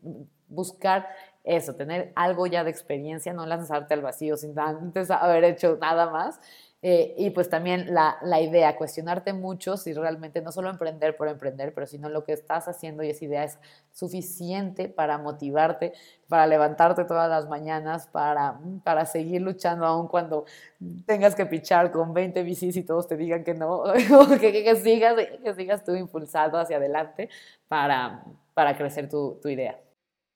buscar 0.48 1.08
eso, 1.44 1.74
tener 1.74 2.12
algo 2.14 2.46
ya 2.46 2.64
de 2.64 2.70
experiencia, 2.70 3.32
no 3.32 3.46
lanzarte 3.46 3.94
al 3.94 4.02
vacío 4.02 4.36
sin 4.36 4.58
antes 4.58 5.10
haber 5.10 5.44
hecho 5.44 5.76
nada 5.80 6.08
más 6.10 6.40
Eh, 6.84 7.14
y 7.16 7.30
pues 7.30 7.48
también 7.48 7.94
la, 7.94 8.18
la, 8.22 8.40
idea, 8.40 8.74
cuestionarte 8.74 9.32
mucho 9.32 9.76
si 9.76 9.92
realmente 9.92 10.42
no 10.42 10.50
solo 10.50 10.68
emprender 10.68 11.16
por 11.16 11.28
emprender, 11.28 11.72
pero 11.72 11.86
sino 11.86 12.08
lo 12.08 12.24
que 12.24 12.32
estás 12.32 12.66
haciendo 12.66 13.04
y 13.04 13.10
esa 13.10 13.24
idea 13.24 13.44
es 13.44 13.56
suficiente 13.92 14.88
para 14.88 15.16
motivarte, 15.16 15.92
para 16.26 16.48
levantarte 16.48 17.04
todas 17.04 17.30
las 17.30 17.48
mañanas, 17.48 18.08
para, 18.08 18.58
para 18.82 19.06
seguir 19.06 19.42
luchando 19.42 19.86
aún 19.86 20.08
cuando 20.08 20.44
tengas 21.06 21.36
que 21.36 21.46
pichar 21.46 21.92
con 21.92 22.12
20 22.12 22.42
bicis 22.42 22.76
y 22.76 22.82
todos 22.82 23.06
te 23.06 23.16
digan 23.16 23.44
que 23.44 23.54
no, 23.54 23.84
que, 24.40 24.52
que, 24.52 24.74
sigas, 24.74 25.14
que 25.14 25.54
sigas 25.54 25.84
tú 25.84 25.94
impulsado 25.94 26.58
hacia 26.58 26.78
adelante 26.78 27.28
para, 27.68 28.24
para 28.54 28.76
crecer 28.76 29.08
tu, 29.08 29.38
tu 29.40 29.48
idea. 29.48 29.78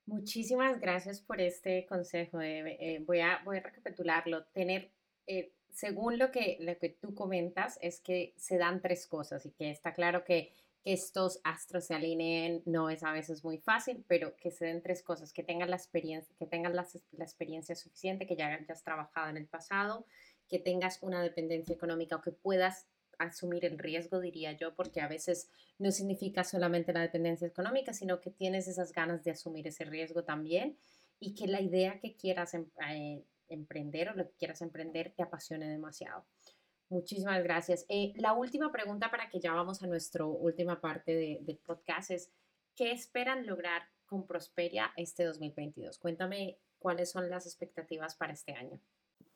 Muchísimas 0.06 0.78
gracias 0.78 1.20
por 1.20 1.40
este 1.40 1.84
consejo. 1.86 2.40
Eh, 2.40 2.76
eh, 2.78 3.02
voy, 3.04 3.18
a, 3.18 3.40
voy 3.44 3.56
a 3.56 3.60
recapitularlo. 3.60 4.44
Tener 4.52 4.92
eh, 5.26 5.50
según 5.76 6.18
lo 6.18 6.30
que, 6.30 6.56
lo 6.60 6.78
que 6.78 6.88
tú 6.88 7.14
comentas, 7.14 7.78
es 7.82 8.00
que 8.00 8.32
se 8.38 8.56
dan 8.56 8.80
tres 8.80 9.06
cosas 9.06 9.44
y 9.44 9.50
que 9.50 9.70
está 9.70 9.92
claro 9.92 10.24
que, 10.24 10.54
estos 10.86 11.40
astros 11.42 11.86
se 11.86 11.94
alineen 11.94 12.62
no 12.64 12.90
es 12.90 13.02
a 13.02 13.10
veces 13.10 13.42
muy 13.42 13.58
fácil, 13.58 14.04
pero 14.06 14.36
que 14.36 14.52
se 14.52 14.66
den 14.66 14.82
tres 14.82 15.02
cosas, 15.02 15.32
que 15.32 15.42
tengas 15.42 15.68
la 15.68 15.74
experiencia, 15.74 16.32
que 16.38 16.46
tengas 16.46 16.72
la, 16.72 16.86
experiencia 17.24 17.74
suficiente, 17.74 18.24
que 18.24 18.36
ya 18.36 18.46
hayas 18.46 18.84
trabajado 18.84 19.28
en 19.28 19.36
el 19.36 19.48
pasado, 19.48 20.06
que 20.48 20.60
tengas 20.60 21.02
una 21.02 21.20
dependencia 21.20 21.74
económica 21.74 22.14
o 22.14 22.22
que 22.22 22.30
puedas 22.30 22.86
asumir 23.18 23.64
el 23.64 23.80
riesgo, 23.80 24.20
diría 24.20 24.52
yo, 24.52 24.76
porque 24.76 25.00
a 25.00 25.08
veces 25.08 25.50
no 25.80 25.90
significa 25.90 26.44
solamente 26.44 26.92
la 26.92 27.00
dependencia 27.00 27.48
económica, 27.48 27.92
sino 27.92 28.20
que 28.20 28.30
tienes 28.30 28.68
esas 28.68 28.92
ganas 28.92 29.24
de 29.24 29.32
asumir 29.32 29.66
ese 29.66 29.84
riesgo 29.86 30.22
también 30.22 30.76
y 31.18 31.34
que 31.34 31.48
la 31.48 31.60
idea 31.60 31.98
que 31.98 32.14
quieras 32.14 32.54
em, 32.54 32.66
eh, 32.88 33.24
emprender 33.48 34.08
o 34.08 34.14
lo 34.14 34.26
que 34.26 34.36
quieras 34.36 34.62
emprender 34.62 35.12
te 35.16 35.22
apasione 35.22 35.68
demasiado. 35.68 36.26
Muchísimas 36.88 37.42
gracias. 37.42 37.84
Eh, 37.88 38.12
la 38.16 38.32
última 38.32 38.70
pregunta 38.70 39.10
para 39.10 39.28
que 39.28 39.40
ya 39.40 39.52
vamos 39.52 39.82
a 39.82 39.86
nuestra 39.86 40.24
última 40.24 40.80
parte 40.80 41.40
del 41.40 41.58
podcast 41.58 42.10
es, 42.12 42.30
¿qué 42.76 42.92
esperan 42.92 43.46
lograr 43.46 43.82
con 44.04 44.26
Prosperia 44.26 44.92
este 44.96 45.24
2022? 45.24 45.98
Cuéntame 45.98 46.58
cuáles 46.78 47.10
son 47.10 47.28
las 47.28 47.46
expectativas 47.46 48.14
para 48.14 48.34
este 48.34 48.52
año. 48.52 48.80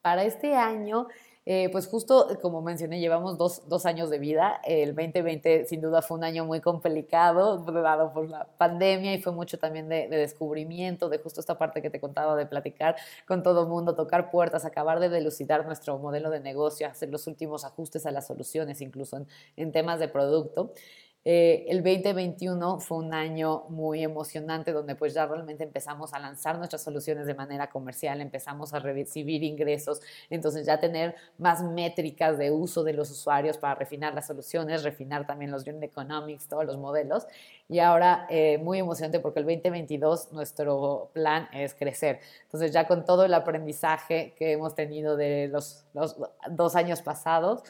Para 0.02 0.24
este 0.24 0.54
año, 0.54 1.08
eh, 1.44 1.68
pues 1.72 1.86
justo 1.86 2.28
como 2.40 2.62
mencioné, 2.62 3.00
llevamos 3.00 3.36
dos, 3.36 3.86
años 3.86 4.08
de 4.08 4.18
vida. 4.18 4.60
El 4.64 4.94
2020 4.94 5.66
sin 5.66 5.80
duda 5.80 6.00
fue 6.00 6.16
un 6.16 6.24
año 6.24 6.44
muy 6.44 6.60
complicado, 6.60 7.58
dado 7.58 8.12
por 8.12 8.28
la 8.28 8.46
pandemia 8.56 9.14
y 9.14 9.20
fue 9.20 9.32
mucho 9.32 9.58
también 9.58 9.88
de, 9.88 10.08
descubrimiento, 10.08 11.08
de 11.08 11.18
justo 11.18 11.40
esta 11.40 11.58
parte 11.58 11.82
que 11.82 11.90
te 11.90 12.00
contaba, 12.00 12.36
de 12.36 12.46
platicar 12.46 12.96
con 13.26 13.42
todo 13.42 13.66
mundo, 13.66 13.94
tocar 13.94 14.30
puertas, 14.30 14.64
acabar 14.64 15.00
de 15.00 15.08
delucidar 15.08 15.66
nuestro 15.66 15.98
modelo 15.98 16.30
de 16.30 16.40
negocio, 16.40 16.86
hacer 16.86 17.10
los 17.10 17.26
últimos 17.26 17.64
ajustes 17.64 18.06
a 18.06 18.10
las 18.10 18.26
soluciones, 18.26 18.80
incluso 18.80 19.26
en 19.56 19.72
temas 19.72 19.98
de 19.98 20.08
producto. 20.08 20.72
Eh, 21.22 21.66
el 21.68 21.82
2021 21.82 22.80
fue 22.80 22.96
un 22.96 23.12
año 23.12 23.64
muy 23.68 24.02
emocionante 24.02 24.72
donde 24.72 24.94
pues 24.94 25.12
ya 25.12 25.26
realmente 25.26 25.64
empezamos 25.64 26.14
a 26.14 26.18
lanzar 26.18 26.56
nuestras 26.56 26.82
soluciones 26.82 27.26
de 27.26 27.34
manera 27.34 27.68
comercial, 27.68 28.22
empezamos 28.22 28.72
a 28.72 28.78
recibir 28.78 29.42
ingresos, 29.42 30.00
entonces 30.30 30.64
ya 30.64 30.80
tener 30.80 31.14
más 31.36 31.62
métricas 31.62 32.38
de 32.38 32.50
uso 32.50 32.84
de 32.84 32.94
los 32.94 33.10
usuarios 33.10 33.58
para 33.58 33.74
refinar 33.74 34.14
las 34.14 34.28
soluciones, 34.28 34.82
refinar 34.82 35.26
también 35.26 35.50
los 35.50 35.66
unit 35.66 35.82
economics, 35.82 36.48
todos 36.48 36.64
los 36.64 36.78
modelos. 36.78 37.26
Y 37.68 37.80
ahora 37.80 38.26
eh, 38.30 38.58
muy 38.58 38.78
emocionante 38.78 39.20
porque 39.20 39.40
el 39.40 39.46
2022 39.46 40.32
nuestro 40.32 41.10
plan 41.12 41.48
es 41.52 41.74
crecer. 41.74 42.20
Entonces 42.44 42.72
ya 42.72 42.88
con 42.88 43.04
todo 43.04 43.26
el 43.26 43.34
aprendizaje 43.34 44.34
que 44.38 44.52
hemos 44.52 44.74
tenido 44.74 45.16
de 45.16 45.48
los, 45.48 45.84
los 45.92 46.16
dos 46.50 46.76
años 46.76 47.02
pasados, 47.02 47.62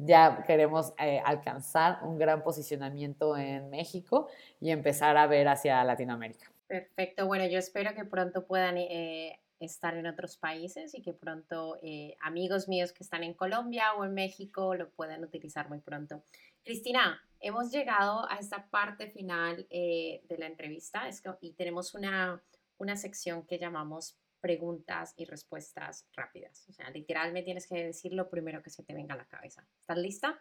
ya 0.00 0.44
queremos 0.46 0.94
eh, 0.98 1.20
alcanzar 1.24 1.98
un 2.04 2.18
gran 2.18 2.42
posicionamiento 2.42 3.36
en 3.36 3.68
México 3.68 4.28
y 4.60 4.70
empezar 4.70 5.16
a 5.16 5.26
ver 5.26 5.48
hacia 5.48 5.82
Latinoamérica. 5.82 6.52
Perfecto, 6.68 7.26
bueno, 7.26 7.46
yo 7.46 7.58
espero 7.58 7.94
que 7.94 8.04
pronto 8.04 8.46
puedan 8.46 8.76
eh, 8.76 9.40
estar 9.58 9.96
en 9.96 10.06
otros 10.06 10.36
países 10.36 10.94
y 10.94 11.02
que 11.02 11.12
pronto 11.12 11.78
eh, 11.82 12.14
amigos 12.20 12.68
míos 12.68 12.92
que 12.92 13.02
están 13.02 13.24
en 13.24 13.34
Colombia 13.34 13.94
o 13.98 14.04
en 14.04 14.14
México 14.14 14.74
lo 14.76 14.88
puedan 14.90 15.24
utilizar 15.24 15.68
muy 15.68 15.80
pronto. 15.80 16.22
Cristina, 16.62 17.20
hemos 17.40 17.72
llegado 17.72 18.30
a 18.30 18.36
esta 18.36 18.68
parte 18.68 19.08
final 19.08 19.66
de 19.68 20.36
la 20.38 20.46
entrevista 20.46 21.08
y 21.40 21.54
tenemos 21.54 21.94
una, 21.94 22.42
una 22.76 22.96
sección 22.96 23.44
que 23.46 23.58
llamamos 23.58 24.16
preguntas 24.40 25.14
y 25.16 25.24
respuestas 25.24 26.06
rápidas. 26.14 26.66
O 26.68 26.72
sea, 26.72 26.90
literalmente 26.90 27.44
tienes 27.44 27.66
que 27.66 27.86
decir 27.86 28.12
lo 28.12 28.28
primero 28.28 28.62
que 28.62 28.70
se 28.70 28.82
te 28.82 28.94
venga 28.94 29.14
a 29.14 29.18
la 29.18 29.26
cabeza. 29.26 29.66
¿Estás 29.80 29.98
lista? 29.98 30.40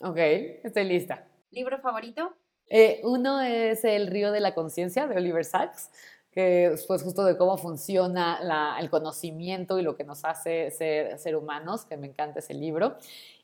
Ok, 0.00 0.18
estoy 0.18 0.84
lista. 0.84 1.26
¿Libro 1.50 1.78
favorito? 1.80 2.36
Eh, 2.68 3.00
uno 3.04 3.40
es 3.40 3.84
El 3.84 4.06
río 4.06 4.32
de 4.32 4.40
la 4.40 4.54
conciencia 4.54 5.06
de 5.06 5.16
Oliver 5.16 5.44
Sacks, 5.44 5.90
que 6.30 6.66
es 6.66 6.86
pues, 6.86 7.02
justo 7.02 7.24
de 7.24 7.36
cómo 7.36 7.56
funciona 7.56 8.78
el 8.80 8.90
conocimiento 8.90 9.78
y 9.78 9.82
lo 9.82 9.96
que 9.96 10.04
nos 10.04 10.24
hace 10.24 10.70
ser, 10.70 11.18
ser 11.18 11.36
humanos, 11.36 11.84
que 11.84 11.96
me 11.96 12.08
encanta 12.08 12.40
ese 12.40 12.54
libro. 12.54 12.96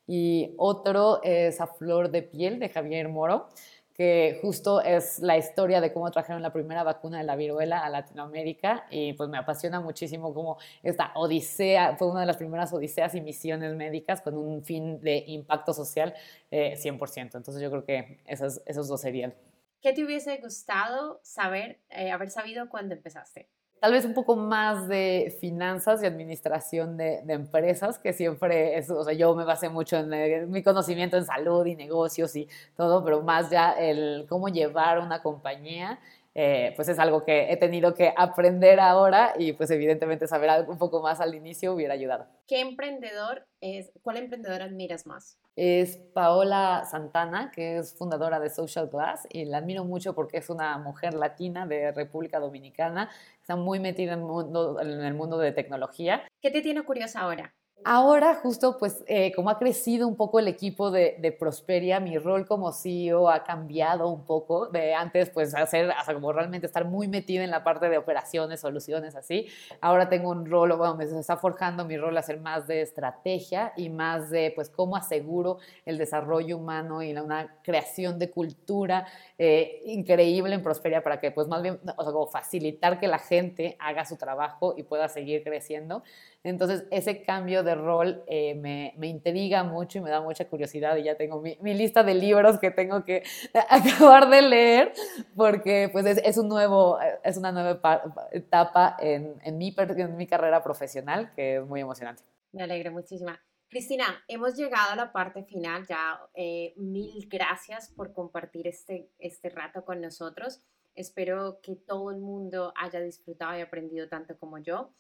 Y 0.07 0.55
otro 0.57 1.21
es 1.23 1.61
A 1.61 1.69
Flor 1.69 2.11
de 2.11 2.23
Piel 2.23 2.59
de 2.59 2.69
Javier 2.69 3.09
Moro, 3.09 3.49
que 3.95 4.39
justo 4.41 4.81
es 4.81 5.19
la 5.19 5.37
historia 5.37 5.81
de 5.81 5.93
cómo 5.93 6.11
trajeron 6.11 6.43
la 6.43 6.53
primera 6.53 6.83
vacuna 6.83 7.19
de 7.19 7.25
la 7.25 7.37
viruela 7.37 7.85
a 7.85 7.91
Latinoamérica 7.91 8.87
y 8.91 9.13
pues 9.13 9.29
me 9.29 9.39
apasiona 9.39 9.81
muchísimo 9.81 10.33
cómo 10.33 10.59
esta 10.83 11.13
odisea, 11.15 11.97
fue 11.97 12.09
una 12.09 12.21
de 12.21 12.27
las 12.27 12.37
primeras 12.37 12.73
odiseas 12.73 13.15
y 13.15 13.21
misiones 13.21 13.75
médicas 13.75 14.21
con 14.21 14.37
un 14.37 14.63
fin 14.63 15.01
de 15.01 15.25
impacto 15.27 15.73
social 15.73 16.15
100%. 16.51 17.17
Eh, 17.17 17.39
Entonces 17.39 17.63
yo 17.63 17.71
creo 17.71 17.85
que 17.85 18.21
esos, 18.27 18.63
esos 18.67 18.89
dos 18.89 19.01
serían. 19.01 19.35
¿Qué 19.81 19.93
te 19.93 20.05
hubiese 20.05 20.37
gustado 20.39 21.21
saber, 21.23 21.79
eh, 21.91 22.11
haber 22.11 22.31
sabido 22.31 22.69
cuando 22.69 22.95
empezaste? 22.95 23.49
Tal 23.81 23.93
vez 23.93 24.05
un 24.05 24.15
poco 24.15 24.37
más 24.37 24.87
de 24.89 25.37
finanzas 25.41 26.03
y 26.03 26.07
administración 26.07 26.97
de, 26.97 27.23
empresas, 27.29 27.99
que 27.99 28.13
siempre 28.13 28.79
es, 28.79 28.91
o 28.91 29.03
sea, 29.03 29.15
yo 29.15 29.35
me 29.35 29.45
basé 29.45 29.69
mucho 29.69 29.97
en, 29.97 30.51
mi 30.51 30.63
conocimiento 30.63 31.17
en 31.17 31.25
salud 31.25 31.67
y 31.67 31.75
negocios 31.75 32.37
y 32.37 32.49
todo, 32.77 33.03
pero 33.03 33.23
más 33.23 33.51
ya 33.51 33.73
el 33.73 34.27
cómo 34.29 34.49
llevar 34.49 34.99
una 34.99 35.23
compañía 35.23 35.99
eh, 36.35 36.73
pues 36.77 36.89
es 36.89 36.99
algo 37.01 37.25
que 37.25 37.53
he 37.53 37.57
tenido 37.57 37.93
que 37.95 38.15
aprender 38.17 38.79
ahora 38.79 39.35
y 39.37 39.53
pues 39.53 39.69
evidentemente 39.73 40.29
saber 40.29 40.51
algo 40.51 40.73
un 40.73 40.79
poco 40.79 41.03
más 41.03 41.21
al 41.21 41.35
inicio 41.35 41.75
hubiera 41.75 41.95
ayudado. 41.95 42.27
¿Qué 42.47 42.61
emprendedor 42.61 43.47
es, 43.61 43.91
cuál 44.03 44.19
emprendedor 44.19 44.63
admiras 44.63 45.07
más? 45.07 45.40
Es 45.63 45.99
Paola 46.15 46.87
Santana, 46.91 47.51
que 47.51 47.77
es 47.77 47.93
fundadora 47.93 48.41
de 48.41 48.49
Social 48.49 48.89
Glass 48.89 49.27
y 49.29 49.45
la 49.45 49.59
admiro 49.59 49.85
mucho 49.85 50.15
porque 50.15 50.39
es 50.39 50.49
una 50.49 50.79
mujer 50.79 51.13
latina 51.13 51.67
de 51.67 51.93
República 51.93 52.41
Dominicana, 52.41 53.11
está 53.43 53.57
muy 53.57 53.79
metida 53.79 54.15
en, 54.15 54.23
en 54.23 55.05
el 55.05 55.13
mundo 55.13 55.37
de 55.37 55.53
tecnología. 55.53 56.23
¿Qué 56.41 56.51
te 56.51 56.63
tiene 56.63 56.83
curiosa 56.83 57.21
ahora? 57.21 57.53
Ahora, 57.83 58.35
justo, 58.35 58.77
pues, 58.79 59.03
eh, 59.07 59.33
como 59.35 59.49
ha 59.49 59.59
crecido 59.59 60.07
un 60.07 60.15
poco 60.15 60.39
el 60.39 60.49
equipo 60.49 60.91
de, 60.91 61.37
Prosperia, 61.39 61.99
mi 61.99 62.19
rol 62.19 62.47
como 62.47 62.73
CEO 62.73 63.31
ha 63.31 63.43
cambiado 63.43 64.09
un 64.09 64.25
poco 64.27 64.67
de 64.67 64.93
antes, 64.93 65.31
pues, 65.31 65.55
hacer, 65.55 65.91
hasta 65.91 66.13
como 66.13 66.31
realmente 66.33 66.67
estar 66.67 66.85
muy 66.85 67.09
metida 67.09 67.43
en 67.43 67.51
la 67.51 67.65
parte 67.65 67.89
de 67.89 67.97
operaciones, 67.97 68.61
soluciones, 68.61 69.17
así. 69.17 69.47
Ahora 69.81 70.11
tengo 70.11 70.31
un 70.31 70.45
rol, 70.45 70.77
bueno, 70.77 70.95
me 70.97 71.05
está 71.05 71.39
forjando 71.39 71.87
mi 71.87 71.97
rol 71.97 72.17
a 72.17 72.21
hacer 72.21 72.39
más 72.41 72.67
de 72.67 72.83
estrategia 72.83 73.73
y 73.77 73.89
más 73.89 74.29
de, 74.29 74.53
pues, 74.55 74.69
cómo 74.69 74.97
aseguro 74.97 75.59
el 75.87 75.97
desarrollo 75.97 76.59
humano 76.59 77.03
y 77.03 77.13
una 77.17 77.57
creación 77.63 78.19
de 78.19 78.31
cultura 78.31 79.07
eh, 79.39 79.81
increíble 79.87 80.55
en 80.55 80.63
Prosperia 80.63 81.03
para 81.03 81.19
que, 81.19 81.31
pues, 81.31 81.49
más 81.49 81.63
bien, 81.63 81.81
o 81.97 82.03
sea, 82.03 82.13
como 82.13 82.27
facilitar 82.27 83.01
que 83.01 83.09
la 83.09 83.19
gente 83.19 83.77
haga 83.79 84.05
su 84.05 84.17
trabajo 84.17 84.75
y 84.77 84.83
pueda 84.83 85.09
seguir 85.09 85.43
creciendo. 85.43 86.03
Entonces, 86.43 86.85
ese 86.91 87.23
cambio 87.23 87.63
de 87.63 87.70
rol 87.75 88.23
eh, 88.27 88.55
me, 88.55 88.95
me, 88.97 89.09
intriga 89.09 89.65
mucho 89.65 89.99
y 89.99 90.01
me 90.01 90.11
da 90.11 90.21
mucha 90.21 90.49
curiosidad 90.49 90.97
y 90.97 91.05
ya 91.05 91.17
tengo 91.17 91.41
mi, 91.41 91.57
lista 91.75 92.03
de 92.03 92.15
libros 92.15 92.59
que 92.59 92.71
tengo 92.71 93.05
que 93.05 93.23
acabar 93.69 94.29
de 94.29 94.43
leer 94.43 94.93
porque 95.37 95.89
pues 95.93 96.07
es, 96.07 96.19
es 96.25 96.39
un 96.39 96.49
nuevo, 96.49 96.99
es 97.25 97.37
una 97.37 97.53
nueva 97.53 98.03
etapa 98.33 98.97
en, 98.99 99.35
en, 99.45 99.59
mi, 99.59 99.75
en 99.77 100.17
mi 100.17 100.27
carrera 100.27 100.63
profesional 100.63 101.33
que 101.35 101.57
es 101.57 101.67
muy 101.67 101.81
emocionante. 101.81 102.23
Me 102.53 102.63
alegro 102.63 102.93
muchísimo. 102.93 103.31
Cristina, 103.71 104.25
hemos 104.27 104.57
llegado 104.57 104.91
a 104.91 104.97
la 104.97 105.13
parte 105.13 105.45
final 105.45 105.87
ya. 105.87 106.21
Eh, 106.35 106.75
mil 106.77 107.29
gracias 107.29 107.89
por 107.89 108.13
compartir 108.13 108.67
este, 108.67 109.09
este 109.21 109.49
rato 109.49 109.85
con 109.85 110.01
nosotros. 110.01 110.61
Espero 110.97 111.61
que 111.63 111.77
todo 111.77 112.11
el 112.11 112.19
mundo 112.19 112.73
haya 112.77 113.01
disfrutado 113.01 113.57
y 113.57 113.61
aprendido 113.61 114.09
tanto 114.09 114.37
como 114.39 114.59
yo. 114.59 114.91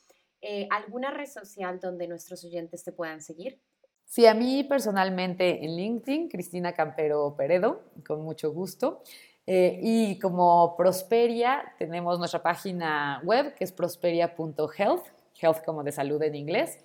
Eh, 0.40 0.66
¿alguna 0.70 1.10
red 1.10 1.26
social 1.26 1.80
donde 1.80 2.08
nuestros 2.08 2.44
oyentes 2.44 2.82
te 2.84 2.92
puedan 2.92 3.20
seguir? 3.20 3.60
Sí, 4.04 4.26
a 4.26 4.34
mí 4.34 4.64
personalmente 4.64 5.64
en 5.64 5.76
LinkedIn, 5.76 6.28
Cristina 6.28 6.72
Campero 6.72 7.34
Peredo, 7.36 7.84
con 8.06 8.22
mucho 8.22 8.52
gusto. 8.52 9.02
Eh, 9.46 9.78
y 9.82 10.18
como 10.18 10.76
Prosperia, 10.76 11.74
tenemos 11.78 12.18
nuestra 12.18 12.42
página 12.42 13.20
web 13.24 13.54
que 13.54 13.64
es 13.64 13.72
prosperia.health, 13.72 15.04
health 15.40 15.64
como 15.64 15.82
de 15.82 15.92
salud 15.92 16.22
en 16.22 16.34
inglés. 16.34 16.78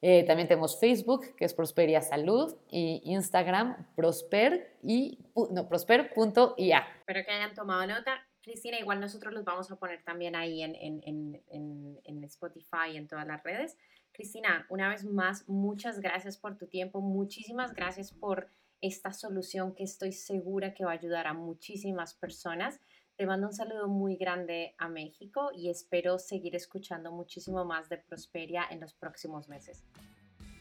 Eh, 0.00 0.24
también 0.24 0.46
tenemos 0.46 0.78
Facebook, 0.78 1.34
que 1.36 1.44
es 1.44 1.54
Prosperia 1.54 2.00
Salud, 2.00 2.54
y 2.70 3.02
Instagram, 3.04 3.88
prosper 3.96 4.76
y 4.82 5.18
no, 5.50 5.68
prosper.ia. 5.68 6.86
Espero 7.00 7.24
que 7.24 7.30
hayan 7.32 7.54
tomado 7.54 7.86
nota. 7.86 8.24
Cristina, 8.42 8.78
igual 8.78 9.00
nosotros 9.00 9.34
los 9.34 9.44
vamos 9.44 9.70
a 9.70 9.76
poner 9.76 10.02
también 10.02 10.36
ahí 10.36 10.62
en, 10.62 10.74
en, 10.74 11.42
en, 11.48 12.00
en 12.04 12.24
Spotify 12.24 12.96
en 12.96 13.08
todas 13.08 13.26
las 13.26 13.42
redes. 13.42 13.76
Cristina, 14.12 14.66
una 14.68 14.88
vez 14.88 15.04
más, 15.04 15.48
muchas 15.48 16.00
gracias 16.00 16.36
por 16.36 16.56
tu 16.56 16.66
tiempo, 16.66 17.00
muchísimas 17.00 17.74
gracias 17.74 18.12
por 18.12 18.50
esta 18.80 19.12
solución 19.12 19.74
que 19.74 19.84
estoy 19.84 20.12
segura 20.12 20.74
que 20.74 20.84
va 20.84 20.92
a 20.92 20.94
ayudar 20.94 21.26
a 21.26 21.34
muchísimas 21.34 22.14
personas. 22.14 22.80
Te 23.16 23.26
mando 23.26 23.48
un 23.48 23.52
saludo 23.52 23.88
muy 23.88 24.16
grande 24.16 24.74
a 24.78 24.88
México 24.88 25.50
y 25.52 25.70
espero 25.70 26.18
seguir 26.18 26.54
escuchando 26.54 27.10
muchísimo 27.10 27.64
más 27.64 27.88
de 27.88 27.98
Prosperia 27.98 28.64
en 28.70 28.80
los 28.80 28.94
próximos 28.94 29.48
meses. 29.48 29.84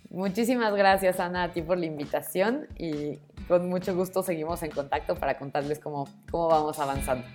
Muchísimas 0.10 0.74
gracias, 0.74 1.20
Ana, 1.20 1.44
a 1.44 1.52
ti 1.52 1.62
por 1.62 1.78
la 1.78 1.86
invitación 1.86 2.68
y 2.78 3.18
con 3.48 3.70
mucho 3.70 3.96
gusto 3.96 4.24
seguimos 4.24 4.64
en 4.64 4.72
contacto 4.72 5.16
para 5.16 5.38
contarles 5.38 5.80
cómo, 5.80 6.08
cómo 6.32 6.48
vamos 6.48 6.80
avanzando. 6.80 7.28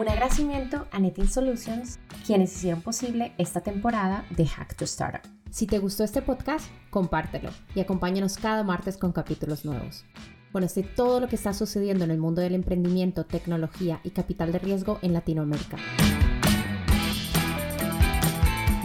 Un 0.00 0.08
agradecimiento 0.08 0.86
a 0.92 0.98
Netin 0.98 1.28
Solutions, 1.28 1.98
quienes 2.26 2.56
hicieron 2.56 2.80
posible 2.80 3.34
esta 3.36 3.60
temporada 3.60 4.24
de 4.30 4.46
Hack 4.46 4.74
to 4.74 4.86
Startup. 4.86 5.20
Si 5.50 5.66
te 5.66 5.78
gustó 5.78 6.04
este 6.04 6.22
podcast, 6.22 6.70
compártelo 6.88 7.50
y 7.74 7.80
acompáñanos 7.80 8.38
cada 8.38 8.64
martes 8.64 8.96
con 8.96 9.12
capítulos 9.12 9.66
nuevos. 9.66 10.06
Conoce 10.52 10.84
todo 10.84 11.20
lo 11.20 11.28
que 11.28 11.36
está 11.36 11.52
sucediendo 11.52 12.06
en 12.06 12.12
el 12.12 12.16
mundo 12.16 12.40
del 12.40 12.54
emprendimiento, 12.54 13.26
tecnología 13.26 14.00
y 14.02 14.08
capital 14.08 14.52
de 14.52 14.60
riesgo 14.60 14.98
en 15.02 15.12
Latinoamérica. 15.12 15.76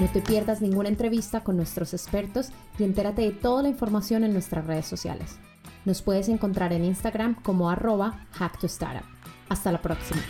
No 0.01 0.07
te 0.11 0.19
pierdas 0.19 0.59
ninguna 0.59 0.89
entrevista 0.89 1.45
con 1.45 1.55
nuestros 1.55 1.93
expertos 1.93 2.49
y 2.77 2.83
entérate 2.83 3.21
de 3.21 3.31
toda 3.31 3.63
la 3.63 3.69
información 3.69 4.25
en 4.25 4.33
nuestras 4.33 4.67
redes 4.67 4.85
sociales. 4.85 5.39
Nos 5.85 6.01
puedes 6.01 6.27
encontrar 6.27 6.73
en 6.73 6.83
Instagram 6.83 7.41
como 7.41 7.69
arroba 7.69 8.27
hacktostartup. 8.33 9.05
Hasta 9.47 9.71
la 9.71 9.81
próxima. 9.81 10.21